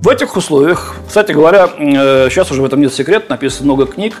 В 0.00 0.08
этих 0.08 0.36
условиях, 0.36 0.96
кстати 1.06 1.32
говоря, 1.32 1.68
сейчас 2.30 2.50
уже 2.50 2.60
в 2.60 2.64
этом 2.64 2.80
нет 2.80 2.92
секрета, 2.92 3.26
написано 3.28 3.66
много 3.66 3.86
книг. 3.86 4.20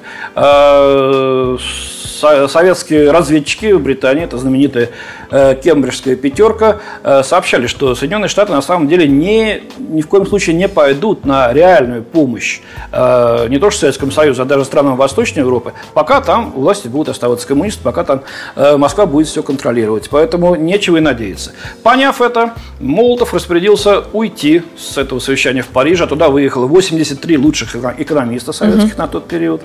Советские 2.14 3.10
разведчики 3.10 3.72
в 3.72 3.80
Британии, 3.82 4.24
это 4.24 4.38
знаменитая 4.38 4.90
э, 5.30 5.56
кембриджская 5.62 6.16
пятерка, 6.16 6.78
э, 7.02 7.22
сообщали, 7.22 7.66
что 7.66 7.94
Соединенные 7.94 8.28
Штаты 8.28 8.52
на 8.52 8.62
самом 8.62 8.88
деле 8.88 9.08
не, 9.08 9.62
ни 9.78 10.00
в 10.00 10.08
коем 10.08 10.26
случае 10.26 10.54
не 10.56 10.68
пойдут 10.68 11.24
на 11.24 11.52
реальную 11.52 12.02
помощь 12.02 12.60
э, 12.92 13.46
не 13.48 13.58
то 13.58 13.70
что 13.70 13.80
Советскому 13.80 14.12
Союзу, 14.12 14.42
а 14.42 14.44
даже 14.44 14.64
странам 14.64 14.96
Восточной 14.96 15.40
Европы, 15.40 15.72
пока 15.92 16.20
там 16.20 16.52
власти 16.52 16.88
будут 16.88 17.08
оставаться 17.08 17.46
коммунисты, 17.46 17.82
пока 17.82 18.04
там 18.04 18.22
Москва 18.56 19.06
будет 19.06 19.26
все 19.26 19.42
контролировать. 19.42 20.08
Поэтому 20.10 20.54
нечего 20.54 20.98
и 20.98 21.00
надеяться. 21.00 21.52
Поняв 21.82 22.20
это, 22.20 22.54
Молотов 22.80 23.34
распорядился 23.34 24.04
уйти 24.12 24.62
с 24.76 24.96
этого 24.96 25.18
совещания 25.18 25.62
в 25.62 25.68
Париже, 25.68 26.04
а 26.04 26.06
туда 26.06 26.28
выехало 26.28 26.66
83 26.66 27.36
лучших 27.38 27.76
экономиста 27.98 28.52
советских 28.52 28.94
угу. 28.94 29.02
на 29.02 29.08
тот 29.08 29.26
период. 29.26 29.62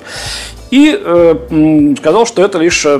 И 0.72 0.96
э, 1.00 1.96
сказал, 1.98 2.26
что 2.26 2.44
это 2.44 2.60
лишь 2.60 2.86
э, 2.86 2.98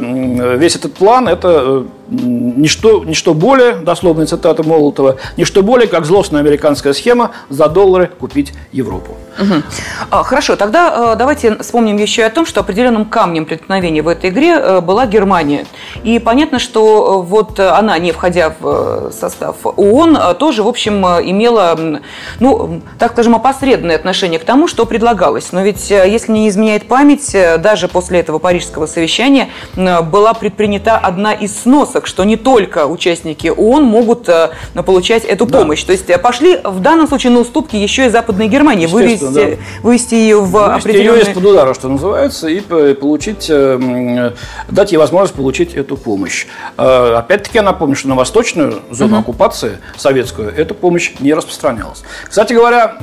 весь 0.58 0.76
этот 0.76 0.94
план, 0.94 1.28
это 1.28 1.48
э, 1.64 1.86
ничто, 2.10 3.04
ничто 3.04 3.34
более, 3.34 3.76
дословная 3.76 4.26
цитата 4.26 4.64
Молотова, 4.64 5.18
ничто 5.38 5.64
более, 5.64 5.88
как 5.88 6.06
злостная 6.06 6.42
американская 6.42 6.94
схема 6.94 7.32
за 7.50 7.68
доллары 7.68 8.08
купить 8.08 8.54
Европу. 8.72 9.16
Угу. 9.40 10.24
Хорошо, 10.24 10.56
тогда 10.58 11.16
давайте 11.16 11.56
вспомним 11.60 11.96
еще 11.98 12.24
и 12.24 12.26
о 12.26 12.30
том, 12.30 12.46
что 12.46 12.60
определенным 12.60 13.06
камнем 13.06 13.46
преткновения 13.46 14.02
в 14.02 14.08
этой 14.08 14.32
игре 14.32 14.82
была 14.82 15.06
Германия. 15.06 15.66
И 16.04 16.20
понятно, 16.20 16.60
что 16.60 17.22
вот 17.22 17.60
она, 17.60 17.98
не 18.00 18.12
входя 18.12 18.54
в 18.60 19.12
состав 19.12 19.56
ООН, 19.64 20.18
тоже, 20.40 20.64
в 20.64 20.68
общем, 20.68 21.06
имела, 21.06 22.02
ну, 22.40 22.82
так 22.98 23.14
скажем, 23.14 23.36
опосредованное 23.36 23.96
отношение 23.96 24.40
к 24.40 24.44
тому, 24.44 24.68
что 24.68 24.86
предлагалось. 24.86 25.54
Но 25.54 25.62
ведь, 25.62 25.90
если 25.90 26.32
не 26.34 26.50
изменяет 26.50 26.88
память, 26.88 27.36
даже 27.60 27.88
после 27.88 28.20
этого 28.20 28.40
парижского 28.40 28.88
совещания 28.88 29.50
была 29.76 30.34
предпринята 30.34 30.98
одна 30.98 31.32
из 31.32 31.56
сносок, 32.00 32.08
что 32.08 32.24
не 32.24 32.38
только 32.38 32.88
участники 32.88 33.48
ООН 33.48 33.84
могут 33.84 34.30
э, 34.30 34.50
получать 34.86 35.26
эту 35.26 35.46
да. 35.46 35.60
помощь. 35.60 35.84
То 35.84 35.92
есть 35.92 36.10
э, 36.10 36.18
пошли 36.18 36.58
в 36.64 36.80
данном 36.82 37.08
случае 37.08 37.32
на 37.32 37.40
уступки 37.40 37.76
еще 37.76 38.06
и 38.06 38.10
Западной 38.10 38.48
Германии, 38.48 38.88
вывести, 38.88 39.28
да. 39.32 39.58
вывести 39.84 40.16
ее 40.16 40.40
в 40.40 40.52
вывести 40.52 40.80
определенные... 40.80 41.22
ее 41.22 41.30
из-под 41.30 41.46
удара, 41.46 41.74
что 41.74 41.90
называется, 41.90 42.48
и 42.48 42.62
получить, 42.94 43.48
э, 43.50 44.32
дать 44.70 44.92
ей 44.92 44.98
возможность 44.98 45.36
получить 45.36 45.74
эту 45.76 45.98
помощь. 45.98 46.48
Опять-таки 46.78 47.58
я 47.58 47.64
напомню, 47.64 47.96
что 47.96 48.08
на 48.08 48.16
восточную 48.16 48.80
зону 48.92 49.14
угу. 49.14 49.22
оккупации 49.22 49.78
советскую 49.98 50.54
эта 50.56 50.74
помощь 50.74 51.14
не 51.20 51.34
распространялась. 51.34 52.04
Кстати 52.28 52.54
говоря, 52.54 52.98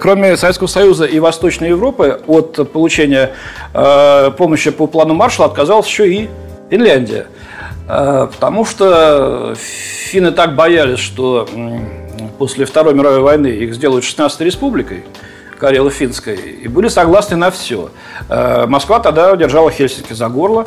кроме 0.00 0.36
Советского 0.36 0.68
Союза 0.68 1.04
и 1.04 1.18
Восточной 1.18 1.68
Европы 1.68 2.20
от 2.26 2.72
получения 2.72 3.32
помощи 3.72 4.70
по 4.70 4.86
плану 4.86 5.14
Маршалла 5.14 5.50
отказалась 5.50 5.86
еще 5.86 6.08
и 6.12 6.28
Финляндия. 6.70 7.26
Э, 7.88 8.28
потому 8.32 8.64
что 8.64 9.54
финны 9.56 10.32
так 10.32 10.54
боялись, 10.54 10.98
что 10.98 11.48
после 12.38 12.64
Второй 12.66 12.94
мировой 12.94 13.20
войны 13.20 13.48
их 13.48 13.74
сделают 13.74 14.04
16-й 14.04 14.44
республикой, 14.44 15.04
Карело-Финской, 15.58 16.36
и 16.36 16.68
были 16.68 16.88
согласны 16.88 17.36
на 17.36 17.50
все. 17.50 17.90
Э, 18.28 18.66
Москва 18.66 19.00
тогда 19.00 19.34
держала 19.36 19.70
Хельсинки 19.70 20.12
за 20.12 20.28
горло, 20.28 20.66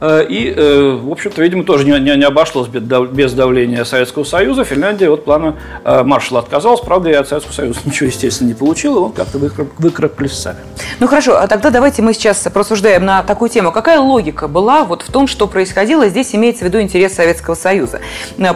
и, 0.00 0.54
э, 0.56 0.98
в 1.02 1.10
общем-то, 1.10 1.42
видимо, 1.42 1.64
тоже 1.64 1.84
не, 1.84 1.98
не, 1.98 2.16
не 2.16 2.24
обошлось 2.24 2.68
без 2.68 3.32
давления 3.32 3.84
Советского 3.84 4.24
Союза. 4.24 4.64
Финляндия 4.64 5.10
от 5.10 5.24
плана 5.24 5.56
э, 5.84 6.04
Маршалла 6.04 6.40
отказалась. 6.40 6.80
Правда, 6.80 7.10
и 7.10 7.14
от 7.14 7.28
Советского 7.28 7.52
Союза 7.52 7.80
ничего, 7.84 8.06
естественно, 8.06 8.48
не 8.48 8.54
получила. 8.54 9.00
Он 9.00 9.12
как-то 9.12 9.38
выкарабкались 9.38 10.34
сами. 10.34 10.58
Ну 11.00 11.08
хорошо, 11.08 11.36
а 11.36 11.48
тогда 11.48 11.70
давайте 11.70 12.02
мы 12.02 12.14
сейчас 12.14 12.46
просуждаем 12.52 13.04
на 13.04 13.22
такую 13.24 13.50
тему. 13.50 13.72
Какая 13.72 13.98
логика 13.98 14.46
была 14.46 14.84
вот 14.84 15.02
в 15.02 15.10
том, 15.10 15.26
что 15.26 15.48
происходило? 15.48 16.08
Здесь 16.08 16.34
имеется 16.34 16.64
в 16.64 16.68
виду 16.68 16.80
интерес 16.80 17.14
Советского 17.14 17.54
Союза. 17.54 18.00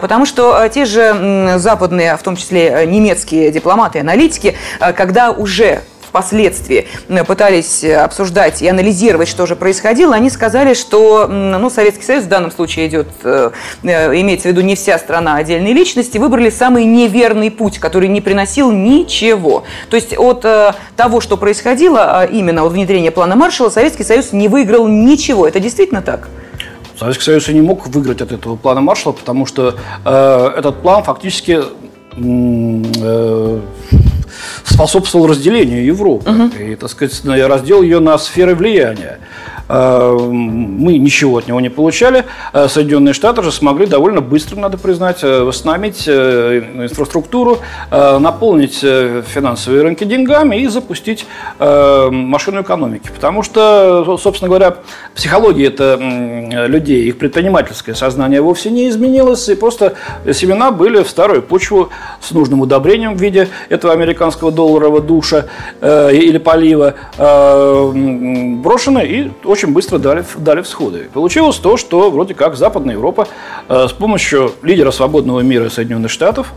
Потому 0.01 0.25
что 0.25 0.67
те 0.73 0.85
же 0.85 1.55
западные, 1.57 2.15
в 2.15 2.23
том 2.23 2.35
числе 2.35 2.85
немецкие 2.87 3.51
дипломаты 3.51 3.97
и 3.97 4.01
аналитики, 4.01 4.55
когда 4.95 5.31
уже 5.31 5.81
впоследствии 6.13 6.85
пытались 7.25 7.83
обсуждать 7.83 8.61
и 8.61 8.67
анализировать, 8.67 9.27
что 9.27 9.47
же 9.47 9.55
происходило, 9.55 10.13
они 10.13 10.29
сказали, 10.29 10.75
что 10.75 11.25
ну, 11.27 11.71
Советский 11.71 12.03
Союз 12.03 12.25
в 12.25 12.27
данном 12.27 12.51
случае 12.51 12.87
идет, 12.87 13.07
э, 13.23 13.49
э, 13.81 14.21
имеется 14.21 14.47
в 14.47 14.51
виду 14.51 14.61
не 14.61 14.75
вся 14.75 14.99
страна, 14.99 15.37
а 15.37 15.39
отдельные 15.39 15.73
личности, 15.73 16.19
выбрали 16.19 16.51
самый 16.51 16.85
неверный 16.85 17.49
путь, 17.49 17.79
который 17.79 18.09
не 18.09 18.21
приносил 18.21 18.71
ничего. 18.71 19.63
То 19.89 19.95
есть 19.95 20.15
от 20.15 20.45
э, 20.45 20.73
того, 20.95 21.19
что 21.19 21.35
происходило, 21.35 22.19
а 22.19 22.25
именно 22.25 22.63
от 22.63 22.73
внедрения 22.73 23.09
плана 23.09 23.35
Маршалла, 23.35 23.71
Советский 23.71 24.03
Союз 24.03 24.33
не 24.33 24.47
выиграл 24.47 24.87
ничего. 24.87 25.47
Это 25.47 25.59
действительно 25.59 26.03
так? 26.03 26.29
Советский 26.99 27.23
Союз 27.23 27.49
и 27.49 27.53
не 27.55 27.61
мог 27.61 27.87
выиграть 27.87 28.21
от 28.21 28.31
этого 28.31 28.55
плана 28.55 28.81
Маршалла, 28.81 29.13
потому 29.13 29.47
что 29.47 29.73
э, 30.05 30.53
этот 30.57 30.83
план 30.83 31.03
фактически 31.03 31.63
э, 32.17 33.59
способствовал 34.63 35.27
разделению 35.27 35.85
Европы. 35.85 36.29
Угу. 36.29 36.63
И, 36.63 36.75
так 36.75 36.89
сказать, 36.89 37.13
раздел 37.47 37.81
ее 37.81 37.99
на 37.99 38.17
сферы 38.17 38.55
влияния. 38.55 39.19
Э, 39.73 40.15
мы 40.21 40.99
ничего 40.99 41.37
от 41.37 41.47
него 41.47 41.59
не 41.59 41.69
получали. 41.69 42.25
Э, 42.53 42.67
Соединенные 42.67 43.13
Штаты 43.13 43.41
же 43.41 43.51
смогли 43.51 43.87
довольно 43.87 44.21
быстро, 44.21 44.55
надо 44.59 44.77
признать, 44.77 45.23
э, 45.23 45.43
восстановить 45.43 46.07
инфраструктуру, 46.07 47.59
наполнить 47.91 48.79
финансовые 48.79 49.83
рынки 49.83 50.03
деньгами 50.03 50.57
и 50.57 50.67
запустить 50.67 51.25
машину 51.59 52.61
экономики. 52.61 53.09
Потому 53.13 53.43
что, 53.43 54.17
собственно 54.17 54.49
говоря, 54.49 54.77
психология 55.15 55.67
это 55.67 55.97
людей, 56.67 57.05
их 57.05 57.17
предпринимательское 57.17 57.95
сознание 57.95 58.41
вовсе 58.41 58.69
не 58.69 58.89
изменилось, 58.89 59.47
и 59.49 59.55
просто 59.55 59.93
семена 60.33 60.71
были 60.71 61.03
в 61.03 61.09
старую 61.09 61.41
почву 61.41 61.89
с 62.19 62.31
нужным 62.31 62.61
удобрением 62.61 63.15
в 63.15 63.21
виде 63.21 63.49
этого 63.69 63.93
американского 63.93 64.51
долларового 64.51 65.01
душа 65.01 65.45
или 65.81 66.37
полива 66.37 66.95
брошены 67.17 69.05
и 69.05 69.31
очень 69.45 69.62
быстро 69.71 69.99
дали, 69.99 70.25
дали 70.37 70.61
всходы. 70.61 71.09
Получилось 71.13 71.57
то, 71.57 71.77
что 71.77 72.09
вроде 72.09 72.33
как 72.33 72.55
Западная 72.57 72.95
Европа 72.95 73.27
э, 73.69 73.87
с 73.87 73.93
помощью 73.93 74.51
лидера 74.61 74.91
свободного 74.91 75.39
мира 75.39 75.69
Соединенных 75.69 76.11
Штатов 76.11 76.53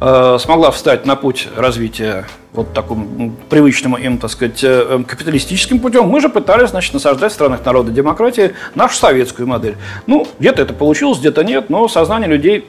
э, 0.00 0.38
смогла 0.38 0.70
встать 0.70 1.06
на 1.06 1.16
путь 1.16 1.48
развития 1.56 2.26
вот 2.54 2.72
таким 2.72 3.36
привычным 3.50 3.96
им, 3.96 4.18
так 4.18 4.30
сказать, 4.30 4.62
э, 4.62 4.86
э, 4.88 5.02
капиталистическим 5.02 5.80
путем, 5.80 6.06
мы 6.06 6.20
же 6.20 6.28
пытались, 6.28 6.70
значит, 6.70 6.94
насаждать 6.94 7.32
в 7.32 7.34
странах 7.34 7.64
народа 7.64 7.90
демократии 7.90 8.54
нашу 8.74 8.96
советскую 8.96 9.48
модель. 9.48 9.76
Ну, 10.06 10.26
где-то 10.38 10.62
это 10.62 10.72
получилось, 10.72 11.18
где-то 11.18 11.42
нет, 11.42 11.68
но 11.68 11.88
сознание 11.88 12.28
людей 12.28 12.68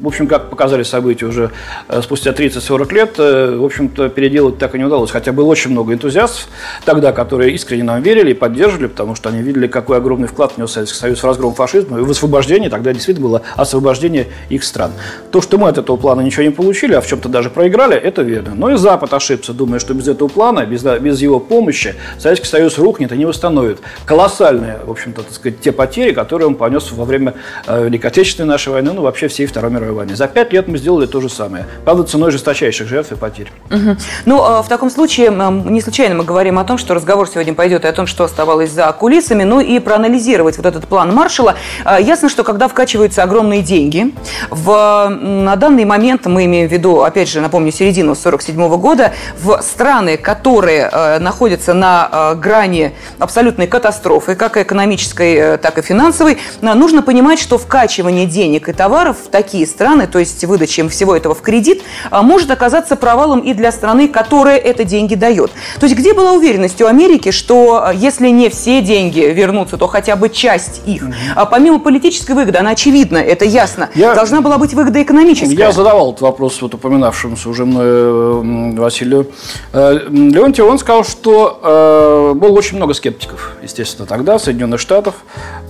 в 0.00 0.06
общем, 0.06 0.26
как 0.26 0.50
показали 0.50 0.82
события 0.82 1.26
уже 1.26 1.50
э, 1.88 2.02
спустя 2.02 2.30
30-40 2.32 2.94
лет, 2.94 3.14
э, 3.18 3.56
в 3.56 3.64
общем-то, 3.64 4.08
переделать 4.08 4.58
так 4.58 4.74
и 4.74 4.78
не 4.78 4.84
удалось. 4.84 5.10
Хотя 5.10 5.32
было 5.32 5.46
очень 5.46 5.70
много 5.70 5.92
энтузиастов 5.92 6.48
тогда, 6.84 7.12
которые 7.12 7.54
искренне 7.54 7.84
нам 7.84 8.02
верили 8.02 8.30
и 8.30 8.34
поддерживали, 8.34 8.86
потому 8.86 9.14
что 9.14 9.28
они 9.28 9.42
видели, 9.42 9.66
какой 9.66 9.98
огромный 9.98 10.28
вклад 10.28 10.56
внес 10.56 10.72
Советский 10.72 10.98
Союз 10.98 11.22
в 11.22 11.24
разгром 11.24 11.54
фашизма 11.54 11.98
и 11.98 12.02
в 12.02 12.10
освобождение, 12.10 12.70
тогда 12.70 12.92
действительно 12.92 13.26
было 13.26 13.42
освобождение 13.56 14.28
их 14.48 14.64
стран. 14.64 14.92
То, 15.30 15.40
что 15.40 15.58
мы 15.58 15.68
от 15.68 15.78
этого 15.78 15.96
плана 15.96 16.20
ничего 16.20 16.42
не 16.42 16.50
получили, 16.50 16.94
а 16.94 17.00
в 17.00 17.06
чем-то 17.06 17.28
даже 17.28 17.50
проиграли, 17.50 17.96
это 17.96 18.22
верно. 18.22 18.54
Но 18.54 18.70
и 18.70 18.76
Запад 18.76 19.12
ошибся, 19.14 19.52
думая, 19.52 19.78
что 19.80 19.94
без 19.94 20.08
этого 20.08 20.28
плана, 20.28 20.66
без, 20.66 20.82
без 20.82 21.20
его 21.20 21.40
помощи 21.40 21.94
Советский 22.18 22.46
Союз 22.46 22.78
рухнет 22.78 23.12
и 23.12 23.16
не 23.16 23.24
восстановит 23.24 23.78
колоссальные, 24.04 24.78
в 24.84 24.90
общем-то, 24.90 25.22
так 25.22 25.32
сказать, 25.32 25.60
те 25.60 25.72
потери, 25.72 26.12
которые 26.12 26.48
он 26.48 26.54
понес 26.54 26.90
во 26.92 27.04
время 27.04 27.34
э, 27.66 27.84
Великой 27.84 28.06
Отечественной 28.06 28.48
нашей 28.48 28.72
войны, 28.72 28.92
ну, 28.92 29.02
вообще 29.02 29.28
всей 29.28 29.46
Второй 29.46 29.70
мировой 29.70 29.91
войны. 29.94 30.16
За 30.16 30.26
пять 30.26 30.52
лет 30.52 30.68
мы 30.68 30.78
сделали 30.78 31.06
то 31.06 31.20
же 31.20 31.28
самое. 31.28 31.66
Правда, 31.84 32.04
ценой 32.04 32.30
жесточайших 32.30 32.88
жертв 32.88 33.12
и 33.12 33.16
потерь. 33.16 33.50
Угу. 33.70 33.96
Ну, 34.26 34.42
а, 34.42 34.62
в 34.62 34.68
таком 34.68 34.90
случае, 34.90 35.30
не 35.30 35.80
случайно 35.80 36.14
мы 36.14 36.24
говорим 36.24 36.58
о 36.58 36.64
том, 36.64 36.78
что 36.78 36.94
разговор 36.94 37.28
сегодня 37.28 37.54
пойдет 37.54 37.84
и 37.84 37.88
о 37.88 37.92
том, 37.92 38.06
что 38.06 38.24
оставалось 38.24 38.70
за 38.70 38.90
кулисами, 38.92 39.44
ну 39.44 39.60
и 39.60 39.78
проанализировать 39.78 40.56
вот 40.56 40.66
этот 40.66 40.86
план 40.86 41.14
Маршала. 41.14 41.54
А, 41.84 42.00
ясно, 42.00 42.28
что 42.28 42.44
когда 42.44 42.68
вкачиваются 42.68 43.22
огромные 43.22 43.62
деньги, 43.62 44.12
в, 44.50 45.08
на 45.08 45.56
данный 45.56 45.84
момент, 45.84 46.26
мы 46.26 46.44
имеем 46.44 46.68
в 46.68 46.72
виду, 46.72 47.02
опять 47.02 47.28
же, 47.28 47.40
напомню, 47.40 47.72
середину 47.72 48.14
47 48.14 48.76
года, 48.76 49.12
в 49.40 49.60
страны, 49.62 50.16
которые 50.16 50.88
э, 50.90 51.18
находятся 51.18 51.74
на 51.74 52.08
э, 52.10 52.34
грани 52.36 52.92
абсолютной 53.18 53.66
катастрофы, 53.66 54.34
как 54.34 54.56
экономической, 54.56 55.34
э, 55.34 55.56
так 55.58 55.78
и 55.78 55.82
финансовой, 55.82 56.38
нужно 56.60 57.02
понимать, 57.02 57.38
что 57.38 57.58
вкачивание 57.58 58.26
денег 58.26 58.68
и 58.68 58.72
товаров 58.72 59.16
в 59.26 59.30
такие 59.30 59.66
страны 59.72 60.06
то 60.06 60.18
есть 60.18 60.44
выдача 60.44 60.82
им 60.82 60.88
всего 60.88 61.16
этого 61.16 61.34
в 61.34 61.40
кредит, 61.40 61.82
а, 62.10 62.22
может 62.22 62.50
оказаться 62.50 62.96
провалом 62.96 63.40
и 63.40 63.54
для 63.54 63.72
страны, 63.72 64.08
которая 64.08 64.58
это 64.58 64.84
деньги 64.84 65.14
дает. 65.14 65.50
То 65.80 65.86
есть 65.86 65.96
где 65.96 66.14
была 66.14 66.32
уверенность 66.32 66.80
у 66.80 66.86
Америки, 66.86 67.30
что 67.30 67.84
а, 67.84 67.92
если 67.92 68.28
не 68.28 68.48
все 68.50 68.82
деньги 68.82 69.20
вернутся, 69.20 69.76
то 69.76 69.86
хотя 69.86 70.16
бы 70.16 70.28
часть 70.28 70.82
их, 70.86 71.04
а 71.34 71.46
помимо 71.46 71.78
политической 71.78 72.32
выгоды, 72.32 72.58
она 72.58 72.70
очевидна, 72.70 73.18
это 73.18 73.44
ясно, 73.44 73.90
я, 73.94 74.14
должна 74.14 74.40
была 74.40 74.58
быть 74.58 74.74
выгода 74.74 75.02
экономическая. 75.02 75.54
Я 75.54 75.72
задавал 75.72 76.10
этот 76.10 76.22
вопрос 76.22 76.60
вот 76.62 76.74
упоминавшемуся 76.74 77.48
уже 77.48 77.64
мной 77.64 78.76
Василию 78.76 79.28
э, 79.72 79.98
Леонтьеву, 80.10 80.68
он 80.68 80.78
сказал, 80.78 81.04
что 81.04 81.60
э, 81.62 82.38
было 82.38 82.52
очень 82.52 82.76
много 82.76 82.94
скептиков, 82.94 83.52
естественно, 83.62 84.06
тогда, 84.06 84.38
Соединенных 84.38 84.80
Штатов, 84.80 85.14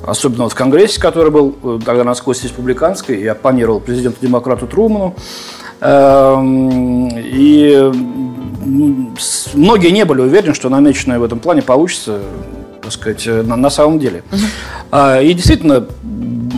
особенно 0.05 0.45
вот 0.45 0.53
в 0.53 0.57
Конгрессе, 0.57 1.01
который 1.01 1.31
был 1.31 1.55
э, 1.63 1.79
тогда 1.85 2.05
насквозь 2.05 2.43
республиканский 2.43 3.15
и 3.15 3.27
оппонировал 3.27 3.81
президент 3.93 4.17
президенту-демократу 4.17 4.67
Труману. 4.67 5.15
Эм, 5.81 7.09
и 7.15 7.93
многие 9.55 9.91
не 9.91 10.05
были 10.05 10.23
уверены, 10.23 10.55
что 10.55 10.69
намеченное 10.69 11.19
в 11.19 11.25
этом 11.25 11.41
плане 11.41 11.63
получится 11.63 12.21
так 12.81 12.91
сказать, 12.91 13.27
на, 13.27 13.55
на 13.55 13.71
самом 13.71 14.01
деле. 14.01 14.25
Uh-huh. 14.91 15.25
И 15.25 15.33
действительно, 15.35 15.87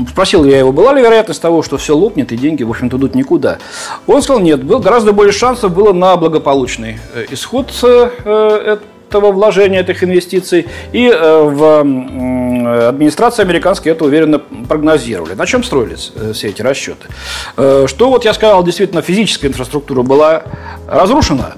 спросил 0.08 0.46
я 0.46 0.58
его, 0.58 0.72
была 0.72 0.94
ли 0.94 1.02
вероятность 1.02 1.42
того, 1.42 1.62
что 1.62 1.76
все 1.76 1.94
лопнет 1.94 2.32
и 2.32 2.38
деньги, 2.38 2.62
в 2.62 2.70
общем-то, 2.70 2.96
идут 2.96 3.14
никуда. 3.14 3.58
Он 4.06 4.22
сказал, 4.22 4.40
нет, 4.40 4.64
был, 4.64 4.78
гораздо 4.78 5.12
больше 5.12 5.38
шансов 5.38 5.74
было 5.74 5.92
на 5.92 6.16
благополучный 6.16 6.98
э, 7.14 7.26
исход 7.30 7.70
э, 7.82 8.78
этого 9.14 9.33
вложения, 9.33 9.80
этих 9.80 10.02
инвестиций. 10.02 10.66
И 10.92 11.09
э, 11.09 11.42
в 11.42 12.88
администрации 12.88 13.42
американской 13.42 13.92
это 13.92 14.04
уверенно 14.04 14.38
прогнозировали. 14.38 15.35
На 15.35 15.47
чем 15.47 15.62
строились 15.62 16.12
э, 16.14 16.33
все 16.33 16.49
эти 16.49 16.62
расчеты? 16.62 17.09
Э, 17.56 17.87
что 17.88 18.11
вот 18.11 18.25
я 18.25 18.35
сказал, 18.35 18.64
действительно, 18.64 19.02
физическая 19.02 19.50
инфраструктура 19.50 20.02
была 20.02 20.42
разрушена. 20.88 21.54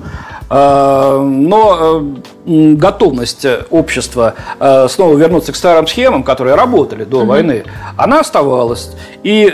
Э, 0.49 1.21
но 1.21 2.03
э, 2.47 2.75
готовность 2.75 3.47
общества 3.71 4.35
э, 4.61 4.87
снова 4.89 5.17
вернуться 5.17 5.53
к 5.53 5.57
старым 5.57 5.87
схемам, 5.87 6.23
которые 6.23 6.55
работали 6.55 7.05
до 7.05 7.19
угу. 7.19 7.27
войны, 7.27 7.65
она 7.97 8.21
оставалась. 8.21 8.93
И, 9.23 9.53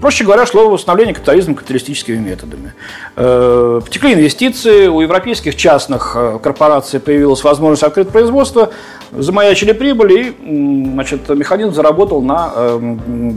проще 0.00 0.24
говоря, 0.24 0.46
шло 0.46 0.70
восстановление 0.70 1.14
капитализма 1.14 1.54
капиталистическими 1.54 2.16
методами. 2.16 2.72
Потекли 3.14 4.14
инвестиции, 4.14 4.86
у 4.86 5.02
европейских 5.02 5.56
частных 5.56 6.16
корпораций 6.42 6.98
появилась 6.98 7.44
возможность 7.44 7.82
открыть 7.82 8.08
производство, 8.08 8.70
замаячили 9.12 9.72
прибыли, 9.72 10.34
и 10.40 10.90
значит, 10.92 11.28
механизм 11.28 11.74
заработал 11.74 12.22
на 12.22 12.78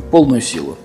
полную 0.10 0.39
силу. 0.39 0.78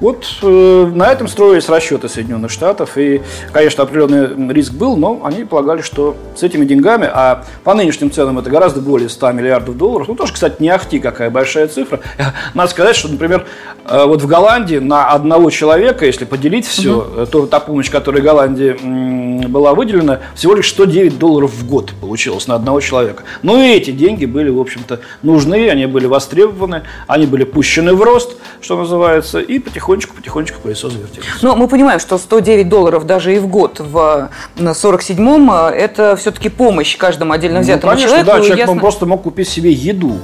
Вот 0.00 0.26
э, 0.42 0.90
на 0.94 1.10
этом 1.10 1.26
строились 1.26 1.68
расчеты 1.68 2.08
Соединенных 2.08 2.50
Штатов. 2.50 2.98
И, 2.98 3.22
конечно, 3.52 3.82
определенный 3.82 4.52
риск 4.52 4.72
был, 4.72 4.96
но 4.96 5.22
они 5.24 5.44
полагали, 5.44 5.80
что 5.80 6.16
с 6.34 6.42
этими 6.42 6.64
деньгами, 6.64 7.08
а 7.10 7.44
по 7.64 7.74
нынешним 7.74 8.10
ценам 8.10 8.38
это 8.38 8.50
гораздо 8.50 8.80
более 8.80 9.08
100 9.08 9.32
миллиардов 9.32 9.76
долларов, 9.76 10.08
ну 10.08 10.14
тоже, 10.14 10.34
кстати, 10.34 10.56
не 10.60 10.68
ахти 10.68 10.98
какая 10.98 11.30
большая 11.30 11.68
цифра. 11.68 12.00
Надо 12.54 12.70
сказать, 12.70 12.96
что, 12.96 13.08
например, 13.08 13.46
э, 13.86 14.04
вот 14.04 14.20
в 14.20 14.26
Голландии 14.26 14.76
на 14.76 15.08
одного 15.08 15.50
человека, 15.50 16.04
если 16.04 16.26
поделить 16.26 16.66
все, 16.66 16.98
угу. 16.98 17.26
то 17.26 17.46
та 17.46 17.60
помощь, 17.60 17.90
которая 17.90 18.22
Голландии 18.22 18.76
м, 18.82 19.50
была 19.50 19.74
выделена, 19.74 20.20
всего 20.34 20.54
лишь 20.54 20.68
109 20.70 21.18
долларов 21.18 21.52
в 21.52 21.66
год 21.66 21.92
получилось 22.00 22.46
на 22.48 22.54
одного 22.54 22.80
человека. 22.80 23.22
Но 23.42 23.62
и 23.62 23.70
эти 23.70 23.92
деньги 23.92 24.26
были, 24.26 24.50
в 24.50 24.60
общем-то, 24.60 25.00
нужны, 25.22 25.70
они 25.70 25.86
были 25.86 26.06
востребованы, 26.06 26.82
они 27.06 27.26
были 27.26 27.44
пущены 27.44 27.94
в 27.94 28.02
рост, 28.02 28.36
что 28.60 28.76
называется, 28.76 29.40
и 29.40 29.58
потихоньку 29.58 29.85
потихонечку-потихонечку 29.86 30.60
колесо 30.62 30.90
завертелось. 30.90 31.42
Но 31.42 31.56
мы 31.56 31.68
понимаем, 31.68 32.00
что 32.00 32.18
109 32.18 32.68
долларов 32.68 33.06
даже 33.06 33.34
и 33.34 33.38
в 33.38 33.46
год 33.46 33.80
в 33.80 34.30
47-м 34.56 35.50
э, 35.50 35.70
это 35.70 36.16
все-таки 36.16 36.48
помощь 36.48 36.96
каждому 36.96 37.32
отдельно 37.32 37.58
ну, 37.58 37.64
взятому 37.64 37.92
ну, 37.92 37.96
конечно, 37.96 38.08
человеку. 38.08 38.30
Да, 38.30 38.40
человек 38.40 38.66
ясно... 38.66 38.80
просто 38.80 39.06
мог 39.06 39.22
купить 39.22 39.48
себе 39.48 39.70
еду 39.70 40.18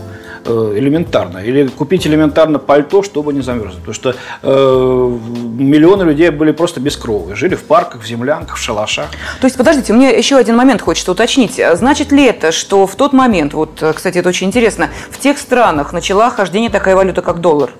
э, 0.44 0.74
элементарно. 0.76 1.38
Или 1.38 1.68
купить 1.68 2.06
элементарно 2.06 2.58
пальто, 2.58 3.02
чтобы 3.02 3.32
не 3.32 3.40
замерзнуть. 3.42 3.78
Потому 3.78 3.94
что 3.94 4.14
э, 4.42 5.18
миллионы 5.58 6.02
людей 6.02 6.30
были 6.30 6.52
просто 6.52 6.80
без 6.80 6.96
крови. 6.96 7.34
Жили 7.34 7.54
в 7.54 7.62
парках, 7.62 8.02
в 8.02 8.06
землянках, 8.06 8.56
в 8.56 8.60
шалашах. 8.60 9.06
То 9.40 9.46
есть, 9.46 9.56
подождите, 9.56 9.92
мне 9.92 10.16
еще 10.16 10.36
один 10.36 10.56
момент 10.56 10.82
хочется 10.82 11.12
уточнить. 11.12 11.60
Значит 11.74 12.10
ли 12.10 12.24
это, 12.24 12.50
что 12.50 12.86
в 12.86 12.96
тот 12.96 13.12
момент, 13.12 13.54
вот, 13.54 13.82
кстати, 13.94 14.18
это 14.18 14.28
очень 14.28 14.48
интересно, 14.48 14.88
в 15.10 15.20
тех 15.20 15.38
странах 15.38 15.92
начала 15.92 16.30
хождение 16.30 16.70
такая 16.70 16.96
валюта, 16.96 17.22
как 17.22 17.40
доллар? 17.40 17.70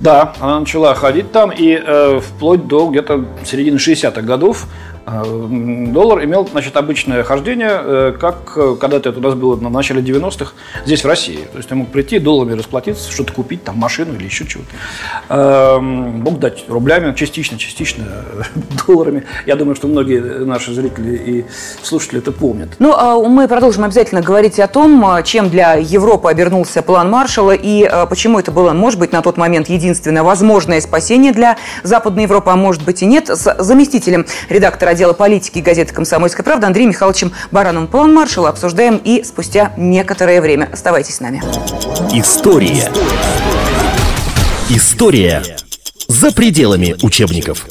Да, 0.00 0.32
она 0.40 0.60
начала 0.60 0.94
ходить 0.94 1.32
там, 1.32 1.50
и 1.50 1.80
э, 1.84 2.20
вплоть 2.20 2.66
до 2.66 2.88
где-то 2.88 3.24
середины 3.44 3.76
60-х 3.76 4.20
годов 4.22 4.66
доллар 5.06 6.24
имел 6.24 6.48
значит, 6.50 6.76
обычное 6.76 7.22
хождение, 7.24 7.70
э, 7.72 8.14
как 8.18 8.52
э, 8.56 8.76
когда-то 8.80 9.10
это 9.10 9.18
у 9.18 9.22
нас 9.22 9.34
было 9.34 9.56
на 9.56 9.68
начале 9.68 10.00
90-х 10.00 10.52
здесь, 10.86 11.04
в 11.04 11.06
России. 11.06 11.40
То 11.52 11.58
есть 11.58 11.68
ты 11.68 11.74
мог 11.74 11.88
прийти, 11.88 12.18
долларами 12.18 12.56
расплатиться, 12.56 13.12
что-то 13.12 13.32
купить, 13.32 13.64
там 13.64 13.76
машину 13.76 14.14
или 14.14 14.24
еще 14.24 14.46
чего-то. 14.46 14.70
Эм, 15.28 16.20
мог 16.20 16.38
дать 16.38 16.64
рублями, 16.68 17.14
частично, 17.14 17.58
частично 17.58 18.04
долларами. 18.86 19.24
Я 19.46 19.56
думаю, 19.56 19.74
что 19.76 19.88
многие 19.88 20.20
наши 20.20 20.72
зрители 20.72 21.16
и 21.16 21.44
слушатели 21.82 22.20
это 22.20 22.32
помнят. 22.32 22.70
Ну, 22.78 22.94
а 22.96 23.18
мы 23.20 23.46
продолжим 23.46 23.84
обязательно 23.84 24.22
говорить 24.22 24.58
о 24.58 24.68
том, 24.68 25.04
а, 25.04 25.22
чем 25.22 25.50
для 25.50 25.74
Европы 25.74 26.30
обернулся 26.30 26.82
план 26.82 27.10
Маршалла 27.10 27.52
и 27.54 27.88
почему 28.08 28.38
это 28.38 28.50
было, 28.50 28.72
может 28.72 28.98
быть, 28.98 29.12
на 29.12 29.20
тот 29.20 29.36
момент 29.36 29.68
единственное 29.68 30.22
возможное 30.22 30.80
спасение 30.80 31.32
для 31.32 31.58
Западной 31.82 32.22
Европы, 32.22 32.50
а 32.50 32.56
может 32.56 32.84
быть 32.84 33.02
и 33.02 33.06
нет, 33.06 33.28
с 33.28 33.54
заместителем 33.58 34.26
редактора 34.48 34.93
отдела 34.94 35.12
политики 35.12 35.58
газеты 35.58 35.92
«Комсомольская 35.92 36.44
правда» 36.44 36.66
Андреем 36.68 36.90
Михайловичем 36.90 37.32
Барановым. 37.50 37.88
План 37.88 38.14
Маршала 38.14 38.48
обсуждаем 38.48 38.96
и 38.96 39.22
спустя 39.24 39.72
некоторое 39.76 40.40
время. 40.40 40.68
Оставайтесь 40.72 41.16
с 41.16 41.20
нами. 41.20 41.42
История. 42.12 42.90
История 44.70 45.42
за 46.08 46.32
пределами 46.32 46.96
учебников. 47.02 47.66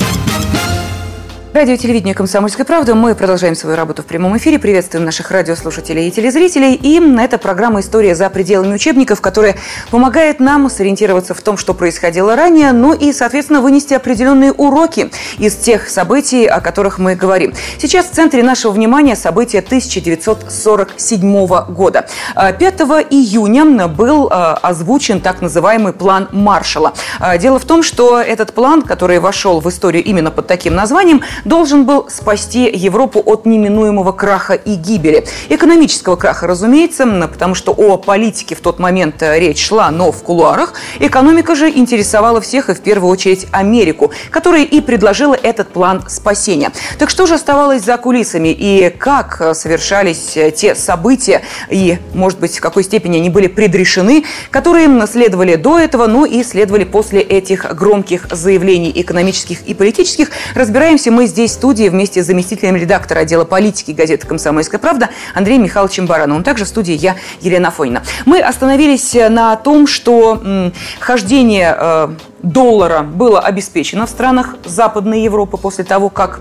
Радио 1.54 1.76
телевидение 1.76 2.16
«Комсомольская 2.16 2.66
правда». 2.66 2.96
Мы 2.96 3.14
продолжаем 3.14 3.54
свою 3.54 3.76
работу 3.76 4.02
в 4.02 4.08
прямом 4.08 4.36
эфире. 4.38 4.58
Приветствуем 4.58 5.06
наших 5.06 5.30
радиослушателей 5.30 6.08
и 6.08 6.12
телезрителей. 6.12 6.74
И 6.74 7.00
это 7.20 7.38
программа 7.38 7.82
«История 7.82 8.16
за 8.16 8.28
пределами 8.32 8.74
учебников», 8.74 9.22
которая 9.22 9.56
помогает 9.92 10.40
нам 10.40 10.68
сориентироваться 10.68 11.36
в 11.36 11.42
том, 11.42 11.58
что 11.58 11.76
происходило 11.76 12.36
ранее, 12.36 12.72
ну 12.72 12.94
и, 12.94 13.14
соответственно, 13.14 13.62
вынести 13.62 13.94
определенные 13.94 14.52
уроки 14.52 15.12
из 15.38 15.56
тех 15.56 15.90
событий, 15.90 16.48
о 16.48 16.60
которых 16.60 16.98
мы 16.98 17.14
говорим. 17.14 17.54
Сейчас 17.78 18.08
в 18.08 18.12
центре 18.14 18.42
нашего 18.42 18.72
внимания 18.72 19.16
события 19.16 19.60
1947 19.60 21.48
года. 21.72 22.08
5 22.36 22.82
июня 23.12 23.88
был 23.90 24.28
а, 24.32 24.56
озвучен 24.56 25.22
так 25.22 25.42
называемый 25.42 25.94
план 25.94 26.30
Маршала. 26.32 26.94
А, 27.20 27.38
дело 27.38 27.60
в 27.60 27.66
том, 27.66 27.84
что 27.84 28.20
этот 28.20 28.54
план, 28.54 28.82
который 28.82 29.20
вошел 29.20 29.60
в 29.60 29.70
историю 29.70 30.04
именно 30.04 30.32
под 30.32 30.48
таким 30.48 30.74
названием, 30.74 31.22
должен 31.46 31.86
был 31.86 32.10
спасти 32.10 32.70
Европу 32.74 33.22
от 33.26 33.46
неминуемого 33.46 34.12
краха 34.12 34.54
и 34.54 34.76
гибели. 34.76 35.26
Экономического 35.50 36.16
краха, 36.16 36.48
разумеется, 36.48 37.06
потому 37.32 37.56
что 37.56 37.72
о 37.72 37.98
политике 37.98 38.56
в 38.56 38.62
тот 38.62 38.80
момент 38.80 39.22
э, 39.22 39.40
речь 39.40 39.66
шла, 39.66 39.92
но 39.92 40.12
в 40.12 40.24
кулуарах. 40.24 40.74
Экономика 41.00 41.56
же 41.56 41.70
интересовала 41.70 42.42
всех 42.42 42.70
и 42.70 42.74
в 42.74 42.82
первую 42.82 43.12
очередь 43.12 43.48
Америку, 43.52 44.12
которая 44.32 44.64
и 44.64 44.82
предложила 44.82 45.36
этот 45.36 45.70
план 45.70 46.04
спасения. 46.08 46.72
Так 46.98 47.10
что 47.10 47.26
же 47.26 47.36
оставалось 47.36 47.84
за 47.84 47.98
кулисами 47.98 48.50
и 48.50 48.90
как 48.90 49.42
э, 49.42 49.54
совершались 49.54 50.38
э, 50.38 50.52
те 50.52 50.76
события 50.76 51.42
и, 51.70 51.98
может 52.14 52.40
быть, 52.40 52.58
в 52.58 52.62
какой 52.62 52.84
степени 52.84 53.18
они 53.18 53.30
были 53.30 53.48
предрешены, 53.48 54.24
которые 54.52 54.88
следовали 55.08 55.56
до 55.56 55.80
этого, 55.80 56.08
ну 56.08 56.26
и 56.26 56.44
следовали 56.44 56.84
после 56.84 57.22
этих 57.22 57.76
громких 57.76 58.28
заявлений 58.32 58.92
экономических 58.96 59.64
и 59.64 59.74
политических, 59.74 60.30
разбираемся 60.56 61.12
мы 61.12 61.28
здесь 61.34 61.52
в 61.52 61.54
студии 61.56 61.90
вместе 61.90 62.24
с 62.24 62.28
заместителем 62.28 62.76
редактора 62.76 63.20
отдела 63.22 63.44
политики 63.44 63.92
газеты 63.92 64.28
«Комсомольская 64.28 64.80
правда» 64.80 65.10
Андреем 65.34 65.64
Михайловичем 65.64 66.06
Барановым. 66.06 66.44
Также 66.44 66.66
в 66.66 66.68
студии 66.68 66.94
я, 66.94 67.16
Елена 67.42 67.72
Фойна. 67.72 68.04
Мы 68.26 68.40
остановились 68.40 69.16
на 69.30 69.56
том, 69.56 69.88
что 69.88 70.40
м, 70.44 70.74
хождение 71.00 71.76
э, 71.78 72.10
доллара 72.44 73.02
было 73.02 73.40
обеспечено 73.40 74.06
в 74.06 74.10
странах 74.10 74.56
Западной 74.64 75.22
Европы 75.24 75.58
после 75.58 75.84
того, 75.84 76.10
как 76.10 76.40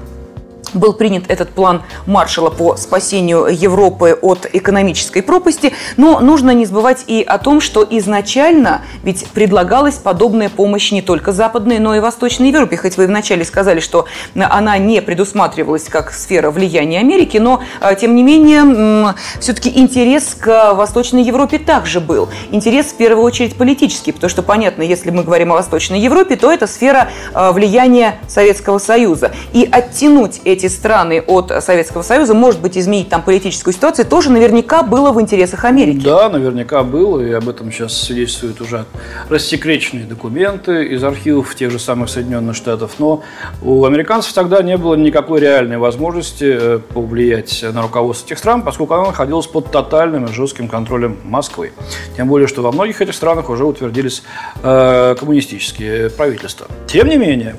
был 0.74 0.92
принят 0.92 1.24
этот 1.28 1.50
план 1.50 1.82
Маршала 2.06 2.50
по 2.50 2.76
спасению 2.76 3.46
Европы 3.46 4.18
от 4.20 4.46
экономической 4.52 5.22
пропасти, 5.22 5.72
но 5.96 6.20
нужно 6.20 6.52
не 6.52 6.66
забывать 6.66 7.04
и 7.06 7.22
о 7.22 7.38
том, 7.38 7.60
что 7.60 7.86
изначально 7.88 8.82
ведь 9.02 9.26
предлагалась 9.28 9.96
подобная 9.96 10.48
помощь 10.48 10.92
не 10.92 11.02
только 11.02 11.32
Западной, 11.32 11.78
но 11.78 11.94
и 11.94 12.00
Восточной 12.00 12.50
Европе. 12.50 12.76
Хоть 12.76 12.96
вы 12.96 13.06
вначале 13.06 13.44
сказали, 13.44 13.80
что 13.80 14.06
она 14.34 14.78
не 14.78 15.00
предусматривалась 15.02 15.84
как 15.84 16.12
сфера 16.12 16.50
влияния 16.50 17.00
Америки, 17.00 17.38
но 17.38 17.62
а, 17.80 17.94
тем 17.94 18.14
не 18.14 18.22
менее 18.22 19.14
все-таки 19.40 19.70
интерес 19.74 20.36
к 20.38 20.74
Восточной 20.74 21.22
Европе 21.22 21.58
также 21.58 22.00
был. 22.00 22.28
Интерес 22.50 22.86
в 22.86 22.94
первую 22.96 23.24
очередь 23.24 23.56
политический, 23.56 24.12
потому 24.12 24.30
что 24.30 24.42
понятно, 24.42 24.82
если 24.82 25.10
мы 25.10 25.22
говорим 25.24 25.52
о 25.52 25.56
Восточной 25.56 26.00
Европе, 26.00 26.36
то 26.36 26.52
это 26.52 26.66
сфера 26.66 27.08
а, 27.34 27.52
влияния 27.52 28.18
Советского 28.28 28.78
Союза. 28.78 29.32
И 29.52 29.68
оттянуть 29.70 30.40
эти 30.44 30.61
эти 30.62 30.72
страны 30.72 31.22
от 31.26 31.52
Советского 31.62 32.02
Союза, 32.02 32.34
может 32.34 32.60
быть, 32.60 32.78
изменить 32.78 33.08
там 33.08 33.22
политическую 33.22 33.74
ситуацию, 33.74 34.06
тоже 34.06 34.30
наверняка 34.30 34.82
было 34.82 35.10
в 35.10 35.20
интересах 35.20 35.64
Америки. 35.64 36.04
Да, 36.04 36.28
наверняка 36.28 36.84
было, 36.84 37.20
и 37.20 37.32
об 37.32 37.48
этом 37.48 37.72
сейчас 37.72 38.00
свидетельствуют 38.00 38.60
уже 38.60 38.84
рассекреченные 39.28 40.04
документы 40.04 40.84
из 40.86 41.02
архивов 41.02 41.54
тех 41.54 41.70
же 41.70 41.78
самых 41.78 42.10
Соединенных 42.10 42.54
Штатов. 42.54 42.92
Но 42.98 43.22
у 43.60 43.84
американцев 43.84 44.32
тогда 44.32 44.62
не 44.62 44.76
было 44.76 44.94
никакой 44.94 45.40
реальной 45.40 45.78
возможности 45.78 46.44
э, 46.44 46.78
повлиять 46.78 47.64
на 47.72 47.82
руководство 47.82 48.26
этих 48.26 48.38
стран, 48.38 48.62
поскольку 48.62 48.94
оно 48.94 49.06
находилось 49.06 49.46
под 49.46 49.70
тотальным 49.72 50.26
и 50.26 50.32
жестким 50.32 50.68
контролем 50.68 51.18
Москвы. 51.24 51.72
Тем 52.16 52.28
более, 52.28 52.46
что 52.46 52.62
во 52.62 52.70
многих 52.70 53.00
этих 53.00 53.14
странах 53.14 53.50
уже 53.50 53.64
утвердились 53.64 54.22
э, 54.62 55.16
коммунистические 55.18 56.10
правительства. 56.10 56.68
Тем 56.86 57.08
не 57.08 57.16
менее, 57.16 57.56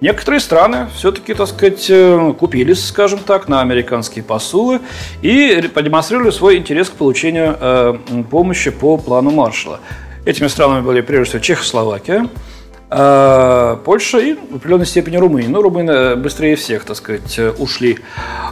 Некоторые 0.00 0.40
страны 0.40 0.88
все-таки, 0.94 1.34
так 1.34 1.46
сказать, 1.48 1.86
э, 1.90 2.32
купились, 2.38 2.86
скажем 2.86 3.18
так, 3.18 3.48
на 3.48 3.60
американские 3.60 4.24
посулы 4.24 4.80
и 5.20 5.70
продемонстрировали 5.74 6.30
свой 6.30 6.56
интерес 6.56 6.88
к 6.88 6.92
получению 6.92 7.56
э, 7.60 7.94
помощи 8.30 8.70
по 8.70 8.96
плану 8.96 9.30
Маршала. 9.30 9.80
Этими 10.24 10.46
странами 10.46 10.80
были 10.80 11.02
прежде 11.02 11.24
всего 11.26 11.42
Чехословакия, 11.42 12.28
э, 12.88 13.76
Польша 13.84 14.18
и 14.20 14.36
в 14.50 14.56
определенной 14.56 14.86
степени 14.86 15.18
Румыния. 15.18 15.48
Но 15.48 15.58
ну, 15.58 15.62
румыны 15.64 16.16
быстрее 16.16 16.56
всех, 16.56 16.84
так 16.84 16.96
сказать, 16.96 17.38
ушли 17.58 17.98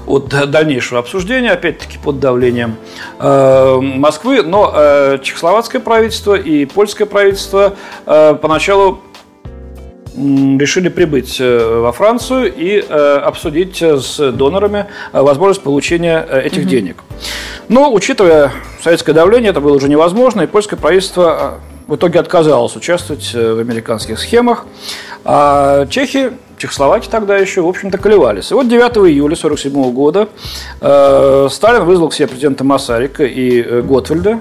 от 0.07 0.29
дальнейшего 0.29 1.01
обсуждения, 1.01 1.53
опять-таки 1.53 1.97
под 1.97 2.21
давлением 2.21 2.77
Москвы. 3.19 4.43
Но 4.43 5.19
чехословацкое 5.23 5.81
правительство 5.81 6.35
и 6.35 6.67
польское 6.67 7.07
правительство 7.07 7.75
поначалу 8.05 9.01
решили 10.59 10.89
прибыть 10.89 11.37
э, 11.41 11.81
во 11.81 11.93
Францию 11.93 12.53
и 12.55 12.85
э, 12.87 13.17
обсудить 13.19 13.81
с 13.83 14.33
донорами 14.33 14.87
э, 15.13 15.21
возможность 15.21 15.63
получения 15.63 16.21
этих 16.21 16.63
угу. 16.63 16.69
денег. 16.69 17.03
Но, 17.69 17.93
учитывая 17.93 18.53
советское 18.83 19.13
давление, 19.13 19.51
это 19.51 19.61
было 19.61 19.77
уже 19.77 19.89
невозможно, 19.89 20.43
и 20.43 20.47
польское 20.47 20.79
правительство 20.79 21.61
в 21.87 21.97
итоге 21.97 22.21
отказалось 22.21 22.77
участвовать 22.77 23.33
в 23.33 23.59
американских 23.59 24.19
схемах. 24.19 24.67
А 25.25 25.87
чехи, 25.87 26.33
Чехословаки 26.59 27.09
тогда 27.09 27.37
еще, 27.39 27.63
в 27.63 27.69
общем-то, 27.69 27.99
колевались. 27.99 28.51
И 28.51 28.55
вот 28.55 28.69
9 28.69 28.83
июля 29.09 29.35
1947 29.35 29.93
года 29.93 30.29
э, 30.81 31.49
Сталин 31.51 31.85
вызвал 31.85 32.09
к 32.09 32.15
себе 32.15 32.27
президента 32.27 32.65
Масарика 32.65 33.25
и 33.25 33.63
э, 33.63 33.83
Готвальда, 33.83 34.41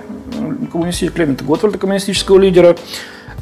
Клемента 0.71 1.43
Готвальда, 1.43 1.77
коммунистического 1.77 2.39
лидера. 2.39 2.75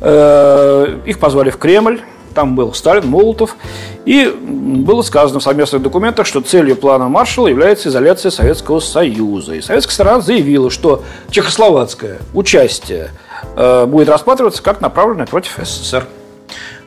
Э, 0.01 0.99
их 1.05 1.19
позвали 1.19 1.51
в 1.51 1.57
Кремль. 1.57 2.01
Там 2.35 2.53
был 2.53 2.73
Сталин, 2.73 3.07
Молотов. 3.07 3.55
И 4.03 4.27
было 4.27 5.01
сказано 5.01 5.39
в 5.39 5.43
совместных 5.43 5.81
документах, 5.81 6.27
что 6.27 6.41
целью 6.41 6.75
плана 6.75 7.07
Маршалла 7.07 7.47
является 7.47 7.89
изоляция 7.89 8.29
Советского 8.29 8.81
Союза. 8.81 9.55
И 9.55 9.61
советская 9.61 9.93
сторона 9.93 10.19
заявила, 10.21 10.69
что 10.69 11.01
чехословацкое 11.31 12.19
участие 12.33 13.11
э, 13.55 13.85
будет 13.85 14.09
рассматриваться 14.09 14.61
как 14.61 14.81
направленное 14.81 15.25
против 15.25 15.57
СССР. 15.63 16.05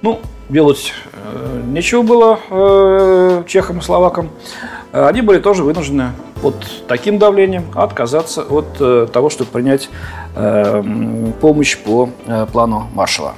Ну, 0.03 0.21
делать 0.51 0.93
э, 1.25 1.63
нечего 1.67 2.03
было 2.03 2.39
э, 2.51 3.43
чехам 3.49 3.79
и 3.79 3.83
словакам. 3.83 4.31
Они 4.93 5.23
были 5.23 5.39
тоже 5.39 5.65
вынуждены 5.65 6.13
под 6.43 6.55
таким 6.87 7.19
давлением 7.19 7.65
отказаться 7.75 8.43
от 8.43 9.13
того, 9.13 9.29
чтобы 9.29 9.51
принять 9.51 9.91
помощь 11.41 11.77
по 11.77 12.09
плану 12.53 12.89
Маршала. 12.95 13.35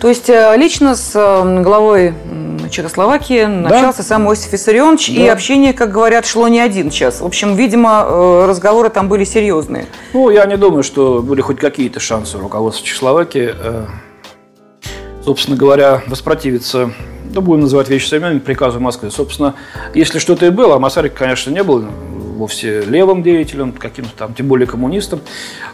То 0.00 0.08
есть 0.08 0.30
э, 0.30 0.56
лично 0.56 0.96
с 0.96 1.12
э, 1.14 1.62
главой 1.62 2.14
Чехословакии 2.70 3.44
начался 3.44 3.98
да. 3.98 4.04
сам 4.04 4.26
Иосиф 4.28 4.50
Виссарионович, 4.52 5.14
да. 5.14 5.22
и 5.22 5.26
общение, 5.26 5.74
как 5.74 5.92
говорят, 5.92 6.24
шло 6.24 6.48
не 6.48 6.58
один 6.58 6.88
час. 6.88 7.20
В 7.20 7.26
общем, 7.26 7.54
видимо, 7.54 8.06
э, 8.06 8.46
разговоры 8.48 8.88
там 8.88 9.08
были 9.08 9.24
серьезные. 9.24 9.86
Ну, 10.14 10.30
я 10.30 10.46
не 10.46 10.56
думаю, 10.56 10.82
что 10.82 11.20
были 11.20 11.42
хоть 11.42 11.58
какие-то 11.58 12.00
шансы 12.00 12.38
у 12.38 12.40
руководства 12.40 12.86
Чехословакии, 12.86 13.54
собственно 15.22 15.56
говоря, 15.56 16.02
воспротивиться 16.06 16.90
да 17.24 17.40
будем 17.40 17.60
называть 17.60 17.88
вещи 17.88 18.08
своими 18.08 18.40
приказу 18.40 18.80
Москвы. 18.80 19.10
Собственно, 19.10 19.54
если 19.94 20.18
что-то 20.18 20.46
и 20.46 20.50
было, 20.50 20.76
а 20.76 20.78
Масарик, 20.80 21.14
конечно, 21.14 21.50
не 21.50 21.62
был 21.62 21.84
вовсе 22.36 22.80
левым 22.80 23.22
деятелем, 23.22 23.72
каким-то 23.72 24.10
там, 24.16 24.34
тем 24.34 24.48
более 24.48 24.66
коммунистом. 24.66 25.20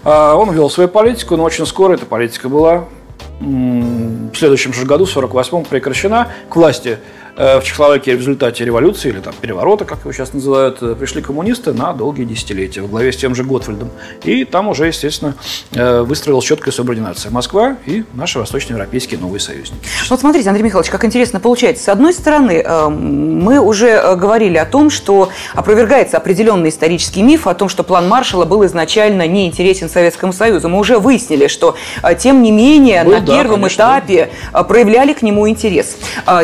А 0.05 0.35
он 0.35 0.53
вел 0.53 0.69
свою 0.69 0.89
политику, 0.89 1.37
но 1.37 1.45
очень 1.45 1.65
скоро 1.65 1.95
эта 1.95 2.05
политика 2.05 2.49
была 2.49 2.85
в 3.41 4.35
следующем 4.35 4.73
же 4.73 4.85
году, 4.85 5.05
в 5.05 5.17
1948-м, 5.17 5.65
прекращена. 5.65 6.29
К 6.49 6.57
власти 6.57 6.99
в 7.37 7.63
Чехословакии 7.63 8.13
в 8.13 8.19
результате 8.19 8.65
революции 8.65 9.11
или 9.11 9.21
там 9.21 9.35
переворота, 9.39 9.85
как 9.85 10.01
его 10.01 10.13
сейчас 10.13 10.33
называют, 10.33 10.79
э, 10.81 10.95
пришли 10.95 11.21
коммунисты 11.21 11.75
на 11.75 11.93
долгие 11.93 12.25
десятилетия 12.25 12.81
во 12.81 12.89
главе 12.89 13.13
с 13.13 13.17
тем 13.19 13.35
же 13.35 13.45
Готфельдом. 13.45 13.91
И 14.25 14.47
там 14.47 14.69
уже, 14.69 14.87
естественно, 14.87 15.35
э, 15.73 16.01
выстроилась 16.01 16.47
четкая 16.47 16.73
субординация. 16.73 17.31
Москва 17.31 17.77
и 17.85 18.05
наши 18.15 18.39
восточноевропейские 18.39 19.21
новые 19.21 19.41
союзники. 19.41 19.87
Вот 20.09 20.19
смотрите, 20.19 20.49
Андрей 20.49 20.65
Михайлович, 20.65 20.91
как 20.91 21.05
интересно 21.05 21.39
получается. 21.39 21.85
С 21.85 21.89
одной 21.91 22.15
стороны, 22.15 22.65
мы 22.89 23.61
уже 23.61 24.17
говорили 24.17 24.57
о 24.57 24.65
том, 24.65 24.89
что 24.89 25.29
опровергается 25.53 26.17
определенный 26.17 26.71
исторический 26.71 27.23
миф 27.23 27.47
о 27.47 27.55
том, 27.55 27.69
что 27.69 27.83
план 27.83 28.09
Маршала 28.09 28.47
был 28.47 28.65
изначально 28.65 29.27
не 29.27 29.47
интересен 29.47 29.91
Советскому 29.91 30.33
Союзу. 30.33 30.71
Мы 30.71 30.79
уже 30.79 30.99
выяснили, 30.99 31.49
что, 31.49 31.77
тем 32.19 32.43
не 32.43 32.51
менее, 32.51 33.05
Был, 33.05 33.13
на 33.13 33.21
да, 33.21 33.35
первом 33.35 33.57
конечно. 33.57 33.83
этапе 33.83 34.31
проявляли 34.67 35.13
к 35.13 35.21
нему 35.21 35.47
интерес. 35.49 35.99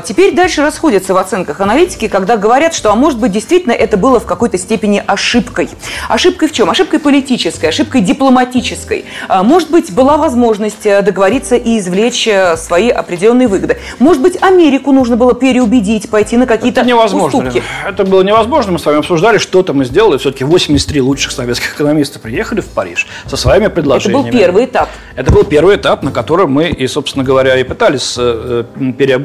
Теперь 0.05 0.35
дальше 0.35 0.61
расходимся 0.61 0.81
расходятся 0.82 1.14
в 1.14 1.16
оценках 1.16 1.60
аналитики, 1.60 2.08
когда 2.08 2.36
говорят, 2.36 2.74
что, 2.74 2.90
а 2.90 2.96
может 2.96 3.20
быть, 3.20 3.30
действительно 3.30 3.70
это 3.70 3.96
было 3.96 4.18
в 4.18 4.26
какой-то 4.26 4.58
степени 4.58 5.00
ошибкой. 5.06 5.68
Ошибкой 6.08 6.48
в 6.48 6.52
чем? 6.52 6.68
Ошибкой 6.70 6.98
политической, 6.98 7.66
ошибкой 7.66 8.00
дипломатической. 8.00 9.04
А, 9.28 9.44
может 9.44 9.70
быть, 9.70 9.92
была 9.92 10.16
возможность 10.16 10.84
э, 10.84 11.00
договориться 11.02 11.54
и 11.54 11.78
извлечь 11.78 12.26
э, 12.26 12.56
свои 12.56 12.88
определенные 12.88 13.46
выгоды. 13.46 13.78
Может 14.00 14.22
быть, 14.22 14.42
Америку 14.42 14.90
нужно 14.90 15.16
было 15.16 15.34
переубедить, 15.34 16.10
пойти 16.10 16.36
на 16.36 16.46
какие-то 16.46 16.82
уступки. 16.82 17.62
Это 17.86 18.04
было 18.04 18.22
невозможно. 18.22 18.72
Мы 18.72 18.80
с 18.80 18.84
вами 18.84 18.98
обсуждали, 18.98 19.38
что-то 19.38 19.74
мы 19.74 19.84
сделали. 19.84 20.18
Все-таки 20.18 20.42
83 20.42 21.00
лучших 21.00 21.30
советских 21.30 21.76
экономиста 21.76 22.18
приехали 22.18 22.60
в 22.60 22.66
Париж 22.66 23.06
со 23.28 23.36
своими 23.36 23.68
предложениями. 23.68 24.26
Это 24.26 24.32
был 24.32 24.40
первый 24.40 24.64
этап. 24.64 24.88
Это 25.14 25.32
был 25.32 25.44
первый 25.44 25.76
этап, 25.76 26.02
на 26.02 26.10
котором 26.10 26.50
мы 26.50 26.70
и, 26.70 26.88
собственно 26.88 27.24
говоря, 27.24 27.56
и 27.56 27.62
пытались 27.62 28.16
э, 28.18 28.64
пере, 28.98 29.20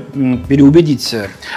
переубедить 0.47 1.15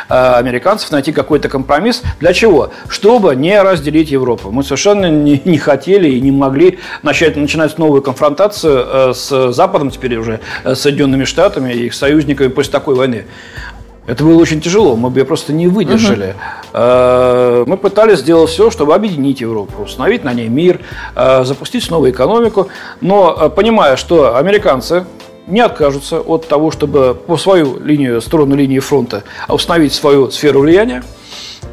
американцев 0.08 0.90
найти 0.90 1.12
какой-то 1.12 1.48
компромисс. 1.48 2.02
Для 2.20 2.32
чего? 2.32 2.70
Чтобы 2.88 3.36
не 3.36 3.60
разделить 3.60 4.10
Европу. 4.10 4.50
Мы 4.50 4.62
совершенно 4.62 5.10
не, 5.10 5.40
не 5.44 5.58
хотели 5.58 6.08
и 6.08 6.20
не 6.20 6.30
могли 6.30 6.78
начать, 7.02 7.36
начинать 7.36 7.78
новую 7.78 8.02
конфронтацию 8.02 9.14
с 9.14 9.52
Западом, 9.52 9.90
теперь 9.90 10.16
уже 10.16 10.40
с 10.64 10.80
Соединенными 10.80 11.24
Штатами 11.24 11.72
и 11.72 11.86
их 11.86 11.94
союзниками 11.94 12.48
после 12.48 12.72
такой 12.72 12.94
войны. 12.94 13.26
Это 14.06 14.24
было 14.24 14.40
очень 14.40 14.60
тяжело, 14.60 14.96
мы 14.96 15.10
бы 15.10 15.24
просто 15.24 15.52
не 15.52 15.68
выдержали. 15.68 16.34
Угу. 16.72 17.70
Мы 17.70 17.76
пытались 17.76 18.18
сделать 18.18 18.50
все, 18.50 18.70
чтобы 18.70 18.94
объединить 18.94 19.40
Европу, 19.40 19.82
установить 19.82 20.24
на 20.24 20.32
ней 20.32 20.48
мир, 20.48 20.80
э, 21.14 21.44
запустить 21.44 21.88
новую 21.90 22.10
экономику, 22.10 22.68
но 23.00 23.36
э, 23.40 23.50
понимая, 23.50 23.96
что 23.96 24.36
американцы 24.36 25.04
не 25.50 25.60
откажутся 25.60 26.20
от 26.20 26.48
того, 26.48 26.70
чтобы 26.70 27.14
по 27.14 27.36
свою 27.36 27.78
линию, 27.80 28.20
сторону 28.20 28.56
линии 28.56 28.78
фронта 28.78 29.24
установить 29.48 29.92
свою 29.92 30.30
сферу 30.30 30.60
влияния, 30.60 31.02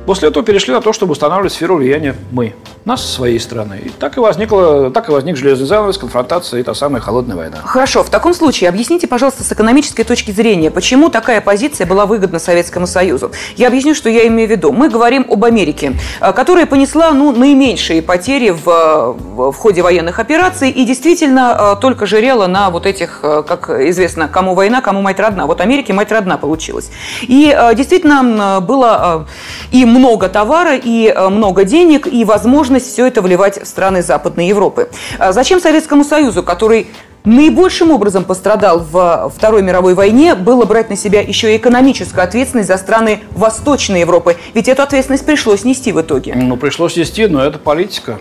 После 0.08 0.30
этого 0.30 0.46
перешли 0.46 0.74
на 0.74 0.80
то, 0.80 0.94
чтобы 0.94 1.12
устанавливать 1.12 1.52
сферу 1.52 1.76
влияния 1.76 2.16
мы, 2.32 2.54
нас 2.86 3.06
своей 3.06 3.42
стороны. 3.42 3.82
И 3.84 3.90
так 3.90 4.16
и, 4.16 4.22
возникла, 4.22 4.90
так 4.90 5.10
и 5.10 5.12
возник 5.12 5.36
железный 5.36 5.68
занавес, 5.68 5.98
конфронтация 5.98 6.62
и 6.62 6.64
та 6.64 6.74
самая 6.74 7.02
холодная 7.02 7.36
война. 7.36 7.58
Хорошо, 7.58 8.04
в 8.04 8.10
таком 8.10 8.34
случае 8.34 8.70
объясните, 8.70 9.06
пожалуйста, 9.06 9.44
с 9.44 9.52
экономической 9.52 10.06
точки 10.06 10.32
зрения, 10.32 10.72
почему 10.72 11.10
такая 11.10 11.42
позиция 11.42 11.86
была 11.86 12.06
выгодна 12.06 12.40
Советскому 12.40 12.88
Союзу. 12.88 13.32
Я 13.58 13.68
объясню, 13.68 13.94
что 13.94 14.08
я 14.10 14.26
имею 14.28 14.48
в 14.48 14.52
виду. 14.52 14.72
Мы 14.72 14.90
говорим 14.90 15.26
об 15.30 15.44
Америке, 15.44 16.00
э, 16.22 16.32
которая 16.32 16.66
понесла 16.66 17.12
ну, 17.12 17.34
наименьшие 17.34 18.02
потери 18.02 18.52
в, 18.52 19.18
в 19.20 19.54
ходе 19.56 19.82
военных 19.82 20.20
операций 20.20 20.70
и 20.70 20.86
действительно 20.86 21.76
э, 21.76 21.82
только 21.82 22.06
жирела 22.06 22.48
на 22.48 22.70
вот 22.70 22.86
этих, 22.86 23.20
э, 23.24 23.44
как 23.46 23.70
известно, 23.70 24.30
кому 24.30 24.56
война, 24.56 24.80
кому 24.80 25.02
мать 25.02 25.20
родна. 25.20 25.48
Вот 25.48 25.60
Америке 25.60 25.92
мать 25.92 26.14
родна 26.14 26.38
получилась. 26.38 26.92
И 27.24 27.54
действительно 27.76 28.62
было 28.62 29.28
и 29.72 29.84
много 29.98 30.30
товара, 30.30 30.76
и 30.76 31.08
э, 31.08 31.30
много 31.30 31.64
денег, 31.64 32.08
и 32.08 32.24
возможность 32.24 32.88
все 32.88 33.08
это 33.08 33.22
вливать 33.22 33.62
в 33.62 33.68
страны 33.68 34.02
Западной 34.02 34.48
Европы. 34.48 34.90
А 35.20 35.32
зачем 35.32 35.60
Советскому 35.60 36.04
Союзу, 36.04 36.44
который 36.44 36.88
наибольшим 37.26 37.92
образом 37.92 38.24
пострадал 38.24 38.80
в 38.80 39.32
Второй 39.36 39.62
мировой 39.62 39.94
войне, 39.94 40.34
было 40.34 40.66
брать 40.66 40.90
на 40.90 40.96
себя 40.96 41.22
еще 41.22 41.54
и 41.54 41.58
экономическую 41.58 42.24
ответственность 42.24 42.70
за 42.70 42.78
страны 42.78 43.20
Восточной 43.32 44.00
Европы. 44.00 44.38
Ведь 44.54 44.70
эту 44.70 44.82
ответственность 44.82 45.26
пришлось 45.26 45.66
нести 45.66 45.92
в 45.92 46.02
итоге. 46.02 46.34
Ну, 46.36 46.56
пришлось 46.56 46.96
нести, 46.96 47.28
но 47.28 47.44
это 47.44 47.60
политика, 47.60 48.20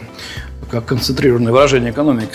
как 0.70 0.84
концентрированное 0.86 1.52
выражение 1.52 1.92
экономики 1.92 2.34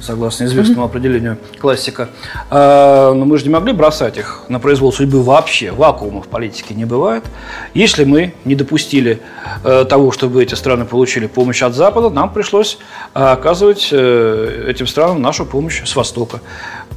согласно 0.00 0.44
известному 0.44 0.82
mm-hmm. 0.82 0.90
определению 0.90 1.38
классика. 1.58 2.10
А, 2.50 3.12
но 3.14 3.24
мы 3.24 3.38
же 3.38 3.44
не 3.44 3.50
могли 3.50 3.72
бросать 3.72 4.18
их 4.18 4.44
на 4.48 4.60
произвол 4.60 4.92
судьбы 4.92 5.22
вообще. 5.22 5.72
Вакуума 5.72 6.22
в 6.22 6.28
политике 6.28 6.74
не 6.74 6.84
бывает. 6.84 7.24
Если 7.72 8.04
мы 8.04 8.34
не 8.44 8.54
допустили 8.54 9.20
э, 9.64 9.84
того, 9.88 10.12
чтобы 10.12 10.42
эти 10.42 10.54
страны 10.54 10.84
получили 10.84 11.26
помощь 11.26 11.62
от 11.62 11.74
Запада, 11.74 12.10
нам 12.10 12.32
пришлось 12.32 12.78
э, 13.14 13.20
оказывать 13.20 13.88
э, 13.90 14.66
этим 14.68 14.86
странам 14.86 15.22
нашу 15.22 15.46
помощь 15.46 15.82
с 15.84 15.96
Востока. 15.96 16.40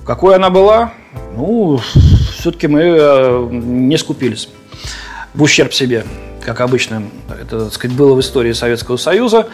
Какой 0.05 0.35
она 0.35 0.49
была? 0.49 0.93
Ну, 1.35 1.79
все-таки 2.37 2.67
мы 2.67 3.49
не 3.51 3.97
скупились 3.97 4.49
в 5.33 5.41
ущерб 5.41 5.73
себе 5.73 6.05
как 6.47 6.61
обычно 6.61 7.03
это 7.29 7.65
так 7.65 7.73
сказать, 7.73 7.97
было 7.97 8.15
в 8.15 8.21
истории 8.21 8.53
Советского 8.53 8.95
Союза 8.95 9.47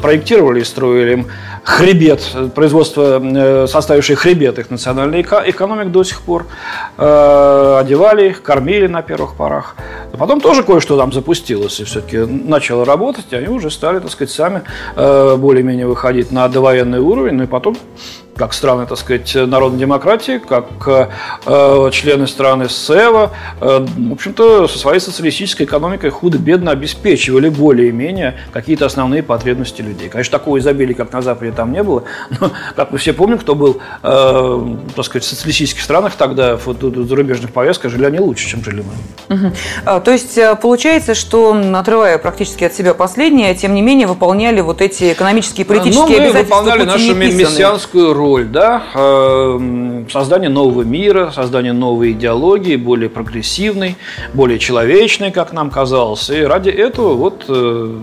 проектировали 0.00 0.60
и 0.60 0.64
строили 0.64 1.26
хребет, 1.64 2.22
производство, 2.54 3.20
э, 3.20 3.66
составившее 3.66 4.16
хребет 4.16 4.58
их 4.58 4.70
национальной 4.70 5.22
экономик 5.22 5.90
до 5.90 6.04
сих 6.04 6.22
пор, 6.22 6.46
э, 6.96 7.76
одевали 7.80 8.28
их, 8.28 8.42
кормили 8.42 8.86
на 8.86 9.02
первых 9.02 9.34
порах. 9.34 9.76
Потом 10.18 10.40
тоже 10.40 10.62
кое-что 10.62 10.96
там 10.96 11.12
запустилось 11.12 11.80
и 11.80 11.84
все-таки 11.84 12.18
начало 12.18 12.84
работать, 12.84 13.26
и 13.30 13.36
они 13.36 13.48
уже 13.48 13.70
стали, 13.70 13.98
так 13.98 14.10
сказать, 14.10 14.30
сами 14.32 14.62
э, 14.96 15.36
более-менее 15.36 15.86
выходить 15.86 16.32
на 16.32 16.48
довоенный 16.48 17.00
уровень, 17.00 17.34
ну 17.34 17.44
и 17.44 17.46
потом 17.46 17.76
как 18.40 18.54
страны, 18.54 18.86
так 18.86 18.96
сказать, 18.96 19.34
народной 19.34 19.80
демократии, 19.80 20.38
как 20.38 20.66
э, 20.86 21.90
члены 21.92 22.26
страны 22.26 22.70
СЭВа, 22.70 23.32
э, 23.60 23.86
в 23.86 24.12
общем-то, 24.12 24.66
со 24.66 24.78
своей 24.78 24.98
социалистической 24.98 25.66
экономикой 25.66 26.08
худо-бедно 26.08 26.70
обеспечивали 26.70 27.50
более-менее 27.50 28.38
какие-то 28.50 28.86
основные 28.86 29.22
потребности 29.22 29.82
людей. 29.82 30.08
Конечно, 30.08 30.38
такого 30.38 30.58
изобилия, 30.58 30.94
как 30.94 31.12
на 31.12 31.20
Западе, 31.20 31.52
там 31.52 31.70
не 31.70 31.82
было, 31.82 32.04
но, 32.40 32.50
как 32.76 32.92
мы 32.92 32.98
все 32.98 33.12
помним, 33.12 33.36
кто 33.36 33.54
был, 33.54 33.76
э, 34.02 34.76
так 34.96 35.04
сказать, 35.04 35.24
в 35.24 35.28
социалистических 35.28 35.82
странах 35.82 36.14
тогда, 36.16 36.56
в 36.56 37.06
зарубежных 37.06 37.52
повестках, 37.52 37.92
жили 37.92 38.06
они 38.06 38.20
лучше, 38.20 38.48
чем 38.48 38.64
жили 38.64 38.82
мы. 39.28 39.36
Угу. 39.36 39.52
А, 39.84 40.00
то 40.00 40.12
есть, 40.12 40.38
э, 40.38 40.56
получается, 40.56 41.14
что, 41.14 41.54
отрывая 41.74 42.16
практически 42.16 42.64
от 42.64 42.72
себя 42.72 42.94
последнее, 42.94 43.54
тем 43.54 43.74
не 43.74 43.82
менее, 43.82 44.06
выполняли 44.06 44.62
вот 44.62 44.80
эти 44.80 45.12
экономические 45.12 45.66
и 45.66 45.68
политические 45.68 46.06
ну, 46.06 46.08
мы 46.08 46.16
обязательства 46.16 46.56
выполняли 46.56 46.84
нашу 46.86 47.14
мессианскую 47.14 48.14
роль 48.14 48.29
роль, 48.30 48.46
да, 48.46 48.82
эм, 48.94 50.08
создание 50.10 50.50
нового 50.50 50.82
мира, 50.82 51.32
создание 51.34 51.72
новой 51.72 52.12
идеологии, 52.12 52.76
более 52.76 53.08
прогрессивной, 53.08 53.96
более 54.34 54.58
человечной, 54.58 55.30
как 55.32 55.52
нам 55.52 55.70
казалось. 55.70 56.30
И 56.30 56.42
ради 56.42 56.70
этого 56.70 57.14
вот 57.14 57.44
э, 57.48 57.94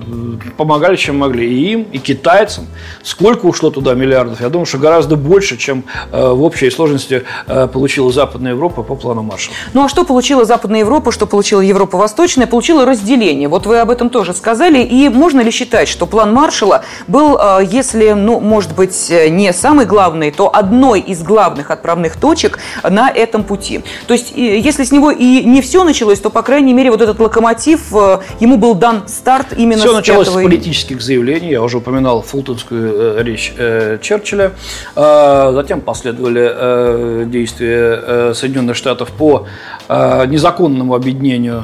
помогали, 0.57 0.95
чем 0.95 1.19
могли. 1.19 1.47
И 1.47 1.71
им, 1.71 1.83
и 1.93 1.97
китайцам. 1.97 2.67
Сколько 3.03 3.45
ушло 3.45 3.69
туда 3.69 3.93
миллиардов? 3.93 4.41
Я 4.41 4.49
думаю, 4.49 4.65
что 4.65 4.77
гораздо 4.77 5.15
больше, 5.15 5.57
чем 5.57 5.83
э, 6.11 6.31
в 6.31 6.43
общей 6.43 6.69
сложности 6.69 7.23
э, 7.47 7.67
получила 7.67 8.11
Западная 8.11 8.51
Европа 8.51 8.83
по 8.83 8.95
плану 8.95 9.23
Маршалла. 9.23 9.55
Ну 9.73 9.85
а 9.85 9.89
что 9.89 10.03
получила 10.03 10.45
Западная 10.45 10.81
Европа, 10.81 11.11
что 11.11 11.25
получила 11.25 11.61
Европа 11.61 11.97
Восточная? 11.97 12.47
Получила 12.47 12.85
разделение. 12.85 13.47
Вот 13.47 13.65
вы 13.65 13.79
об 13.79 13.89
этом 13.89 14.09
тоже 14.09 14.33
сказали. 14.33 14.83
И 14.83 15.09
можно 15.09 15.41
ли 15.41 15.51
считать, 15.51 15.87
что 15.87 16.05
план 16.05 16.33
Маршалла 16.33 16.83
был, 17.07 17.39
если, 17.61 18.11
ну, 18.11 18.39
может 18.39 18.75
быть, 18.75 19.09
не 19.09 19.53
самый 19.53 19.85
главный, 19.85 20.16
главной, 20.17 20.31
то 20.31 20.49
одной 20.53 20.99
из 20.99 21.23
главных 21.23 21.71
отправных 21.71 22.15
точек 22.17 22.59
на 22.83 23.09
этом 23.09 23.43
пути. 23.43 23.81
То 24.07 24.13
есть, 24.13 24.33
если 24.35 24.83
с 24.83 24.91
него 24.91 25.11
и 25.11 25.43
не 25.43 25.61
все 25.61 25.83
началось, 25.83 26.19
то, 26.19 26.29
по 26.29 26.41
крайней 26.41 26.73
мере, 26.73 26.91
вот 26.91 27.01
этот 27.01 27.19
локомотив, 27.19 27.93
э, 27.93 28.19
ему 28.39 28.57
был 28.57 28.75
дан 28.75 29.07
старт 29.07 29.47
именно 29.57 29.81
все 29.81 29.91
с 29.91 29.95
началось 29.95 30.27
с 30.27 30.31
политических 30.31 31.01
заявлений. 31.01 31.51
Я 31.51 31.61
уже 31.61 31.77
упоминал 31.77 32.21
фултонскую 32.21 33.19
э, 33.19 33.23
речь 33.23 33.53
э, 33.57 33.99
Черчилля. 34.01 34.51
Затем 34.95 35.81
последовали 35.81 37.25
действия 37.25 38.33
Соединенных 38.33 38.75
Штатов 38.75 39.09
по 39.09 39.47
незаконному 39.89 40.95
объединению 40.95 41.63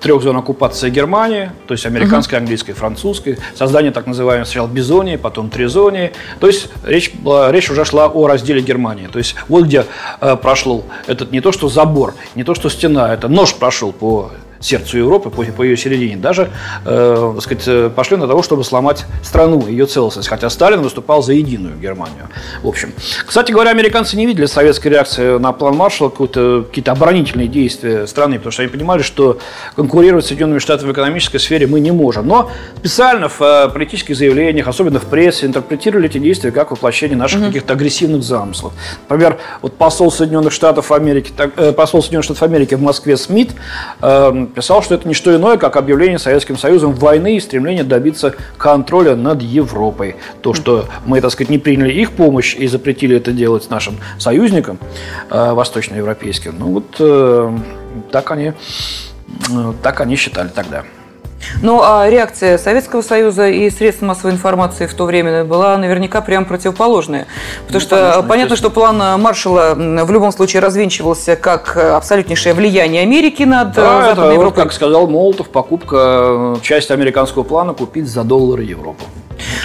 трех 0.00 0.22
зон 0.22 0.36
оккупации 0.36 0.90
Германии, 0.90 1.50
то 1.66 1.74
есть 1.74 1.86
американской, 1.86 2.38
английской, 2.38 2.72
французской, 2.72 3.38
создание 3.54 3.92
так 3.92 4.06
называемой 4.06 4.44
сначала 4.44 4.68
бизонии, 4.68 5.16
потом 5.16 5.50
тризонии. 5.50 6.12
То 6.40 6.46
есть 6.46 6.68
речь, 6.84 7.12
была, 7.14 7.52
речь 7.52 7.70
уже 7.74 7.84
шла 7.84 8.06
о 8.06 8.26
разделе 8.26 8.62
Германии. 8.62 9.08
То 9.12 9.18
есть 9.18 9.34
вот 9.48 9.64
где 9.64 9.84
э, 10.20 10.36
прошел 10.36 10.84
этот 11.06 11.32
не 11.32 11.40
то 11.40 11.52
что 11.52 11.68
забор, 11.68 12.14
не 12.34 12.44
то 12.44 12.54
что 12.54 12.70
стена, 12.70 13.12
это 13.12 13.28
нож 13.28 13.54
прошел 13.54 13.92
по 13.92 14.30
сердцу 14.60 14.98
Европы, 14.98 15.30
по, 15.30 15.42
по 15.44 15.62
ее 15.62 15.76
середине, 15.76 16.16
даже 16.16 16.50
э, 16.84 17.32
так 17.34 17.42
сказать, 17.42 17.64
э, 17.66 17.90
пошли 17.94 18.16
на 18.16 18.26
того, 18.26 18.42
чтобы 18.42 18.64
сломать 18.64 19.04
страну, 19.22 19.66
ее 19.66 19.86
целостность, 19.86 20.28
хотя 20.28 20.50
Сталин 20.50 20.82
выступал 20.82 21.22
за 21.22 21.32
единую 21.32 21.76
Германию. 21.76 22.28
В 22.62 22.68
общем, 22.68 22.92
кстати 23.26 23.52
говоря, 23.52 23.70
американцы 23.70 24.16
не 24.16 24.26
видели 24.26 24.46
советской 24.46 24.88
реакции 24.88 25.38
на 25.38 25.52
план 25.52 25.76
Маршалла, 25.76 26.10
какие-то 26.10 26.92
оборонительные 26.92 27.48
действия 27.48 28.06
страны, 28.06 28.36
потому 28.36 28.52
что 28.52 28.62
они 28.62 28.70
понимали, 28.70 29.02
что 29.02 29.38
конкурировать 29.76 30.24
с 30.24 30.28
Соединенными 30.28 30.58
Штатами 30.58 30.88
в 30.88 30.92
экономической 30.92 31.38
сфере 31.38 31.66
мы 31.66 31.80
не 31.80 31.90
можем. 31.90 32.26
Но 32.26 32.50
специально 32.78 33.28
в 33.28 33.40
э, 33.40 33.68
политических 33.68 34.16
заявлениях, 34.16 34.68
особенно 34.68 34.98
в 34.98 35.04
прессе, 35.04 35.46
интерпретировали 35.46 36.06
эти 36.06 36.18
действия 36.18 36.50
как 36.50 36.70
воплощение 36.70 37.16
наших 37.16 37.40
угу. 37.40 37.46
каких-то 37.48 37.74
агрессивных 37.74 38.22
замыслов. 38.22 38.72
Например, 39.08 39.38
вот 39.62 39.76
посол 39.76 40.10
Соединенных 40.10 40.52
Штатов 40.52 40.92
Америки, 40.92 41.32
так, 41.36 41.52
э, 41.56 41.72
посол 41.72 42.02
Соединенных 42.02 42.24
Штатов 42.24 42.42
Америки 42.42 42.74
в 42.74 42.82
Москве 42.82 43.16
Смит 43.16 43.52
э, 44.00 44.46
писал, 44.54 44.82
что 44.82 44.94
это 44.94 45.06
не 45.08 45.14
что 45.14 45.34
иное, 45.34 45.56
как 45.56 45.76
объявление 45.76 46.18
Советским 46.18 46.56
Союзом 46.56 46.92
войны 46.92 47.36
и 47.36 47.40
стремление 47.40 47.84
добиться 47.84 48.34
контроля 48.56 49.16
над 49.16 49.42
Европой. 49.42 50.16
То, 50.42 50.54
что 50.54 50.86
мы, 51.04 51.20
так 51.20 51.30
сказать, 51.30 51.50
не 51.50 51.58
приняли 51.58 51.92
их 51.92 52.12
помощь 52.12 52.54
и 52.54 52.66
запретили 52.66 53.16
это 53.16 53.32
делать 53.32 53.68
нашим 53.70 53.96
союзникам 54.18 54.78
э, 55.30 55.52
восточноевропейским, 55.52 56.54
ну 56.58 56.66
вот 56.66 56.96
э, 56.98 57.58
так 58.10 58.30
они, 58.30 58.52
э, 59.50 59.72
так 59.82 60.00
они 60.00 60.16
считали 60.16 60.48
тогда. 60.48 60.84
Ну, 61.62 61.80
а 61.82 62.08
реакция 62.08 62.58
Советского 62.58 63.02
Союза 63.02 63.48
и 63.48 63.70
средств 63.70 64.02
массовой 64.02 64.32
информации 64.32 64.86
в 64.86 64.94
то 64.94 65.04
время 65.04 65.44
была 65.44 65.76
наверняка 65.76 66.20
прям 66.20 66.44
противоположная. 66.44 67.26
Потому 67.66 67.74
ну, 67.74 67.80
что 67.80 67.96
конечно, 67.96 68.22
понятно, 68.22 68.56
что 68.56 68.70
план 68.70 69.20
Маршала 69.20 69.74
в 69.74 70.10
любом 70.10 70.32
случае 70.32 70.60
развенчивался 70.60 71.36
как 71.36 71.76
абсолютнейшее 71.76 72.54
влияние 72.54 73.02
Америки 73.02 73.42
над 73.42 73.72
да, 73.72 74.02
Западной 74.02 74.12
это, 74.12 74.34
Европой. 74.34 74.44
Вот, 74.44 74.54
как 74.64 74.72
сказал 74.72 75.06
Молотов, 75.06 75.48
покупка 75.48 76.56
части 76.62 76.92
американского 76.92 77.42
плана 77.42 77.74
купить 77.74 78.08
за 78.08 78.24
доллары 78.24 78.62
Европу. 78.62 79.04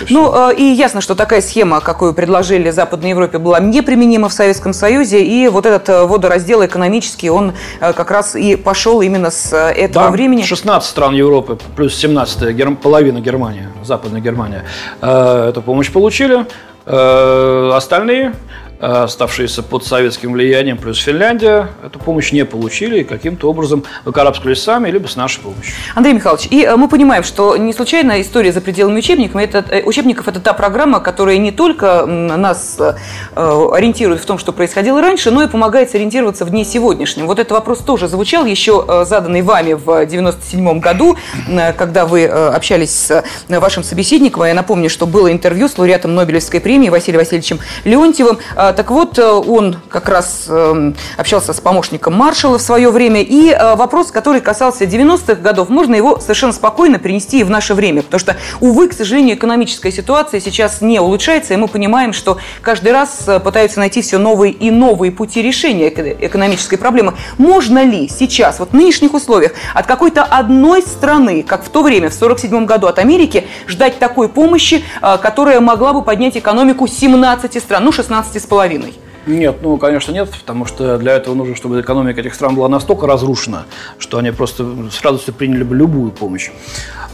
Ну, 0.10 0.50
э, 0.50 0.56
и 0.56 0.64
ясно, 0.64 1.02
что 1.02 1.16
такая 1.16 1.42
схема, 1.42 1.82
какую 1.82 2.14
предложили 2.14 2.70
Западной 2.70 3.12
Европе, 3.12 3.38
была 3.38 3.60
неприменима 3.60 4.30
в 4.30 4.34
Советском 4.34 4.74
Союзе, 4.74 5.24
и 5.24 5.48
вот 5.48 5.66
этот 5.66 5.90
э, 5.90 6.04
водораздел 6.06 6.66
экономический, 6.66 7.30
он 7.30 7.54
э, 7.80 7.94
как 7.94 8.12
раз 8.12 8.36
и 8.36 8.56
пошел 8.56 9.02
именно 9.02 9.32
с 9.32 9.56
этого 9.56 10.06
да, 10.06 10.12
времени. 10.12 10.44
16 10.44 10.90
стран 10.90 11.14
Европы, 11.14 11.58
плюс 11.76 11.96
17 11.96 12.80
половина 12.80 13.20
Германии, 13.20 13.68
Западная 13.84 14.22
Германия, 14.22 14.66
эту 15.02 15.62
помощь 15.62 15.92
получили. 15.92 16.46
Остальные 16.86 18.34
оставшиеся 18.80 19.62
под 19.62 19.86
советским 19.86 20.34
влиянием, 20.34 20.78
плюс 20.78 21.00
Финляндия, 21.00 21.70
эту 21.86 22.00
помощь 22.00 22.32
не 22.32 22.46
получили 22.46 23.00
и 23.00 23.04
каким-то 23.04 23.50
образом 23.50 23.84
выкарабкались 24.06 24.64
сами, 24.64 24.90
либо 24.90 25.08
с 25.08 25.16
нашей 25.16 25.42
помощью. 25.42 25.74
Андрей 25.96 26.14
Михайлович, 26.14 26.48
и 26.50 26.64
э, 26.64 26.76
мы 26.76 26.88
понимаем, 26.88 27.24
что 27.24 27.58
не 27.58 27.74
случайно 27.74 28.22
история 28.22 28.54
за 28.54 28.62
пределами 28.62 29.00
учебников, 29.00 29.42
это, 29.42 29.66
э, 29.70 29.84
учебников– 29.84 30.28
это 30.30 30.40
та 30.40 30.54
программа, 30.54 31.02
которая 31.02 31.38
не 31.38 31.52
только 31.52 32.06
нас 32.06 32.78
э, 32.80 32.94
ориентирует 33.36 34.22
в 34.22 34.26
том, 34.26 34.38
что 34.38 34.54
происходило 34.54 35.02
раньше, 35.02 35.32
но 35.32 35.44
и 35.44 35.48
помогает 35.48 35.90
сориентироваться 35.90 36.46
в 36.46 36.50
дне 36.50 36.64
сегодняшнем. 36.64 37.28
Вот 37.28 37.40
этот 37.40 37.52
вопрос 37.52 37.80
тоже 37.80 38.08
звучал, 38.08 38.46
еще 38.46 39.04
заданный 39.06 39.42
вами 39.42 39.74
в 39.74 40.06
97 40.06 40.80
году, 40.80 41.18
когда 41.78 42.06
вы 42.06 42.26
общались 42.26 42.92
с 42.92 43.24
вашим 43.48 43.84
собеседником. 43.84 44.44
Я 44.46 44.54
напомню, 44.54 44.90
что 44.90 45.06
было 45.06 45.32
интервью 45.32 45.68
с 45.68 45.78
лауреатом 45.78 46.16
Нобелевской 46.16 46.60
премии 46.60 46.90
Василием 46.90 47.20
Васильевичем 47.20 47.60
Леонтьевым. 47.84 48.40
Так 48.74 48.92
вот, 48.92 49.18
э, 49.18 49.24
он 49.24 49.78
как 49.90 50.10
раз 50.10 50.46
эм, 50.48 50.96
общался 51.18 51.54
с 51.54 51.60
помощником 51.60 52.14
маршала 52.14 52.58
в 52.58 52.62
свое 52.62 52.92
время, 52.92 53.22
и 53.22 53.50
э, 53.50 53.76
вопрос, 53.76 54.12
который 54.12 54.42
касался 54.42 54.86
90-х 54.86 55.36
годов, 55.36 55.70
можно 55.70 55.96
его 55.96 56.20
совершенно 56.20 56.54
спокойно 56.54 57.00
перенести 57.00 57.40
и 57.40 57.44
в 57.44 57.50
наше 57.50 57.74
время, 57.74 58.04
потому 58.04 58.20
что, 58.20 58.36
увы, 58.60 58.90
к 58.90 58.94
сожалению, 58.94 59.36
экономическая 59.36 59.92
ситуация 59.92 60.40
сейчас 60.40 60.82
не 60.82 61.00
улучшается, 61.00 61.54
и 61.54 61.58
мы 61.58 61.68
понимаем, 61.68 62.14
что 62.14 62.38
каждый 62.62 62.92
раз 62.92 63.24
э, 63.28 63.40
пытаются 63.40 63.80
найти 63.80 64.02
все 64.02 64.18
новые 64.18 64.54
и 64.54 64.72
новые 64.72 65.12
пути 65.12 65.42
решения 65.42 65.88
экономической 65.90 66.78
проблемы. 66.78 67.14
Можно 67.38 67.84
ли 67.84 68.08
сейчас, 68.08 68.60
вот 68.60 68.72
в 68.72 68.74
нынешних 68.74 69.14
условиях, 69.14 69.54
от 69.74 69.88
какой-то 69.88 70.24
одной 70.24 70.82
страны, 70.82 71.44
как 71.44 71.64
в 71.64 71.70
то 71.70 71.82
время, 71.82 72.10
в 72.10 72.16
1947 72.16 72.66
году 72.66 72.88
от 72.88 73.00
Америки, 73.00 73.48
ждать 73.68 74.00
такой 74.00 74.30
помощи, 74.30 74.84
которая 75.22 75.60
могла 75.60 75.94
бы 75.94 76.04
поднять 76.04 76.38
экономику 76.38 76.88
17 76.88 77.62
стран, 77.62 77.86
ну, 77.86 77.92
16 77.92 78.42
с 78.42 78.46
половиной. 78.60 78.94
Нет, 79.26 79.58
ну, 79.62 79.78
конечно, 79.78 80.12
нет, 80.12 80.30
потому 80.32 80.66
что 80.66 80.98
для 80.98 81.14
этого 81.14 81.34
нужно, 81.34 81.56
чтобы 81.56 81.80
экономика 81.80 82.20
этих 82.20 82.34
стран 82.34 82.56
была 82.56 82.68
настолько 82.68 83.08
разрушена, 83.08 83.68
что 84.00 84.18
они 84.18 84.32
просто 84.32 84.66
с 84.92 85.02
радостью 85.02 85.34
приняли 85.34 85.64
бы 85.64 85.78
любую 85.78 86.12
помощь. 86.12 86.50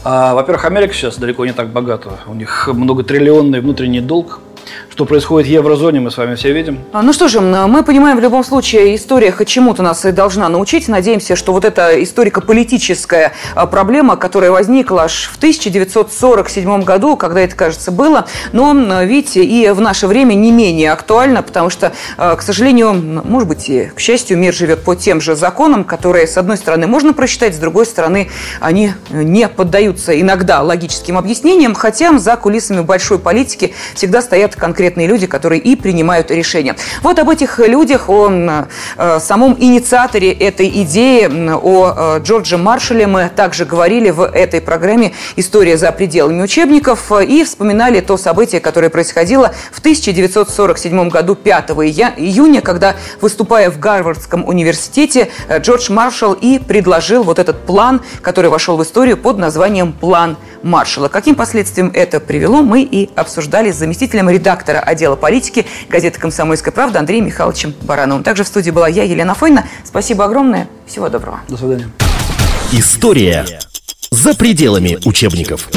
А, 0.02 0.34
во-первых, 0.34 0.64
Америка 0.64 0.92
сейчас 0.92 1.18
далеко 1.18 1.46
не 1.46 1.52
так 1.52 1.68
богата. 1.68 2.18
У 2.26 2.34
них 2.34 2.68
многотриллионный 2.72 3.60
внутренний 3.60 4.00
долг, 4.00 4.40
что 4.90 5.04
происходит 5.04 5.48
в 5.48 5.50
еврозоне, 5.50 6.00
мы 6.00 6.10
с 6.10 6.16
вами 6.16 6.34
все 6.36 6.52
видим. 6.52 6.78
А, 6.92 7.02
ну 7.02 7.12
что 7.12 7.28
же, 7.28 7.40
мы 7.40 7.82
понимаем, 7.82 8.16
в 8.16 8.20
любом 8.20 8.44
случае, 8.44 8.96
история 8.96 9.30
хоть 9.30 9.48
чему-то 9.48 9.82
нас 9.82 10.04
и 10.04 10.12
должна 10.12 10.48
научить. 10.48 10.88
Надеемся, 10.88 11.36
что 11.36 11.52
вот 11.52 11.64
эта 11.64 12.02
историко-политическая 12.02 13.32
а, 13.54 13.66
проблема, 13.66 14.16
которая 14.16 14.50
возникла 14.50 15.02
аж 15.02 15.30
в 15.32 15.36
1947 15.36 16.82
году, 16.82 17.16
когда 17.16 17.40
это, 17.40 17.54
кажется, 17.54 17.90
было, 17.90 18.26
но, 18.52 18.72
видите, 19.02 19.44
и 19.44 19.68
в 19.70 19.80
наше 19.80 20.06
время 20.06 20.34
не 20.34 20.50
менее 20.50 20.92
актуально, 20.92 21.42
потому 21.42 21.70
что, 21.70 21.92
а, 22.16 22.34
к 22.36 22.42
сожалению, 22.42 22.94
может 22.94 23.48
быть, 23.48 23.68
и 23.68 23.92
к 23.94 24.00
счастью, 24.00 24.38
мир 24.38 24.54
живет 24.54 24.82
по 24.82 24.96
тем 24.96 25.20
же 25.20 25.36
законам, 25.36 25.84
которые, 25.84 26.26
с 26.26 26.36
одной 26.36 26.56
стороны, 26.56 26.86
можно 26.86 27.12
просчитать, 27.12 27.54
с 27.54 27.58
другой 27.58 27.86
стороны, 27.86 28.30
они 28.60 28.92
не 29.10 29.48
поддаются 29.48 30.18
иногда 30.18 30.62
логическим 30.62 31.18
объяснениям, 31.18 31.74
хотя 31.74 32.18
за 32.18 32.36
кулисами 32.36 32.80
большой 32.80 33.18
политики 33.18 33.74
всегда 33.94 34.22
стоят 34.22 34.55
конкретные 34.56 34.86
конкретные 34.86 35.06
люди, 35.06 35.26
которые 35.26 35.60
и 35.60 35.76
принимают 35.76 36.30
решения. 36.30 36.76
Вот 37.02 37.18
об 37.18 37.28
этих 37.28 37.58
людях, 37.58 38.08
о 38.08 38.30
э, 38.98 39.18
самом 39.20 39.56
инициаторе 39.58 40.32
этой 40.32 40.68
идеи, 40.82 41.28
о 41.52 42.18
э, 42.18 42.22
Джордже 42.22 42.56
Маршале 42.56 43.06
мы 43.06 43.30
также 43.34 43.64
говорили 43.64 44.10
в 44.10 44.22
этой 44.22 44.60
программе 44.60 45.12
«История 45.36 45.76
за 45.76 45.92
пределами 45.92 46.42
учебников» 46.42 47.10
и 47.10 47.44
вспоминали 47.44 48.00
то 48.00 48.16
событие, 48.16 48.60
которое 48.60 48.90
происходило 48.90 49.54
в 49.72 49.80
1947 49.80 51.08
году 51.08 51.34
5 51.34 51.70
июня, 51.70 52.60
когда, 52.60 52.94
выступая 53.20 53.70
в 53.70 53.78
Гарвардском 53.78 54.46
университете, 54.46 55.28
э, 55.48 55.58
Джордж 55.58 55.90
Маршалл 55.90 56.34
и 56.34 56.58
предложил 56.58 57.22
вот 57.22 57.38
этот 57.38 57.66
план, 57.66 58.00
который 58.22 58.50
вошел 58.50 58.76
в 58.76 58.82
историю 58.82 59.16
под 59.16 59.38
названием 59.38 59.92
«План 59.92 60.36
Маршала». 60.62 61.08
Каким 61.08 61.34
последствиям 61.34 61.90
это 61.94 62.20
привело, 62.20 62.62
мы 62.62 62.82
и 62.82 63.10
обсуждали 63.14 63.70
с 63.70 63.76
заместителем 63.76 64.30
редактора 64.30 64.78
отдела 64.78 65.16
политики 65.16 65.66
газеты 65.88 66.20
«Комсомольская 66.20 66.72
правда» 66.72 66.98
Андреем 66.98 67.26
Михайловичем 67.26 67.74
Барановым. 67.82 68.22
Также 68.22 68.44
в 68.44 68.46
студии 68.46 68.70
была 68.70 68.88
я, 68.88 69.04
Елена 69.04 69.34
Фойна. 69.34 69.66
Спасибо 69.84 70.24
огромное. 70.24 70.68
Всего 70.86 71.08
доброго. 71.08 71.40
До 71.48 71.56
свидания. 71.56 71.90
История 72.72 73.46
за 74.10 74.34
пределами 74.34 74.98
учебников. 75.04 75.68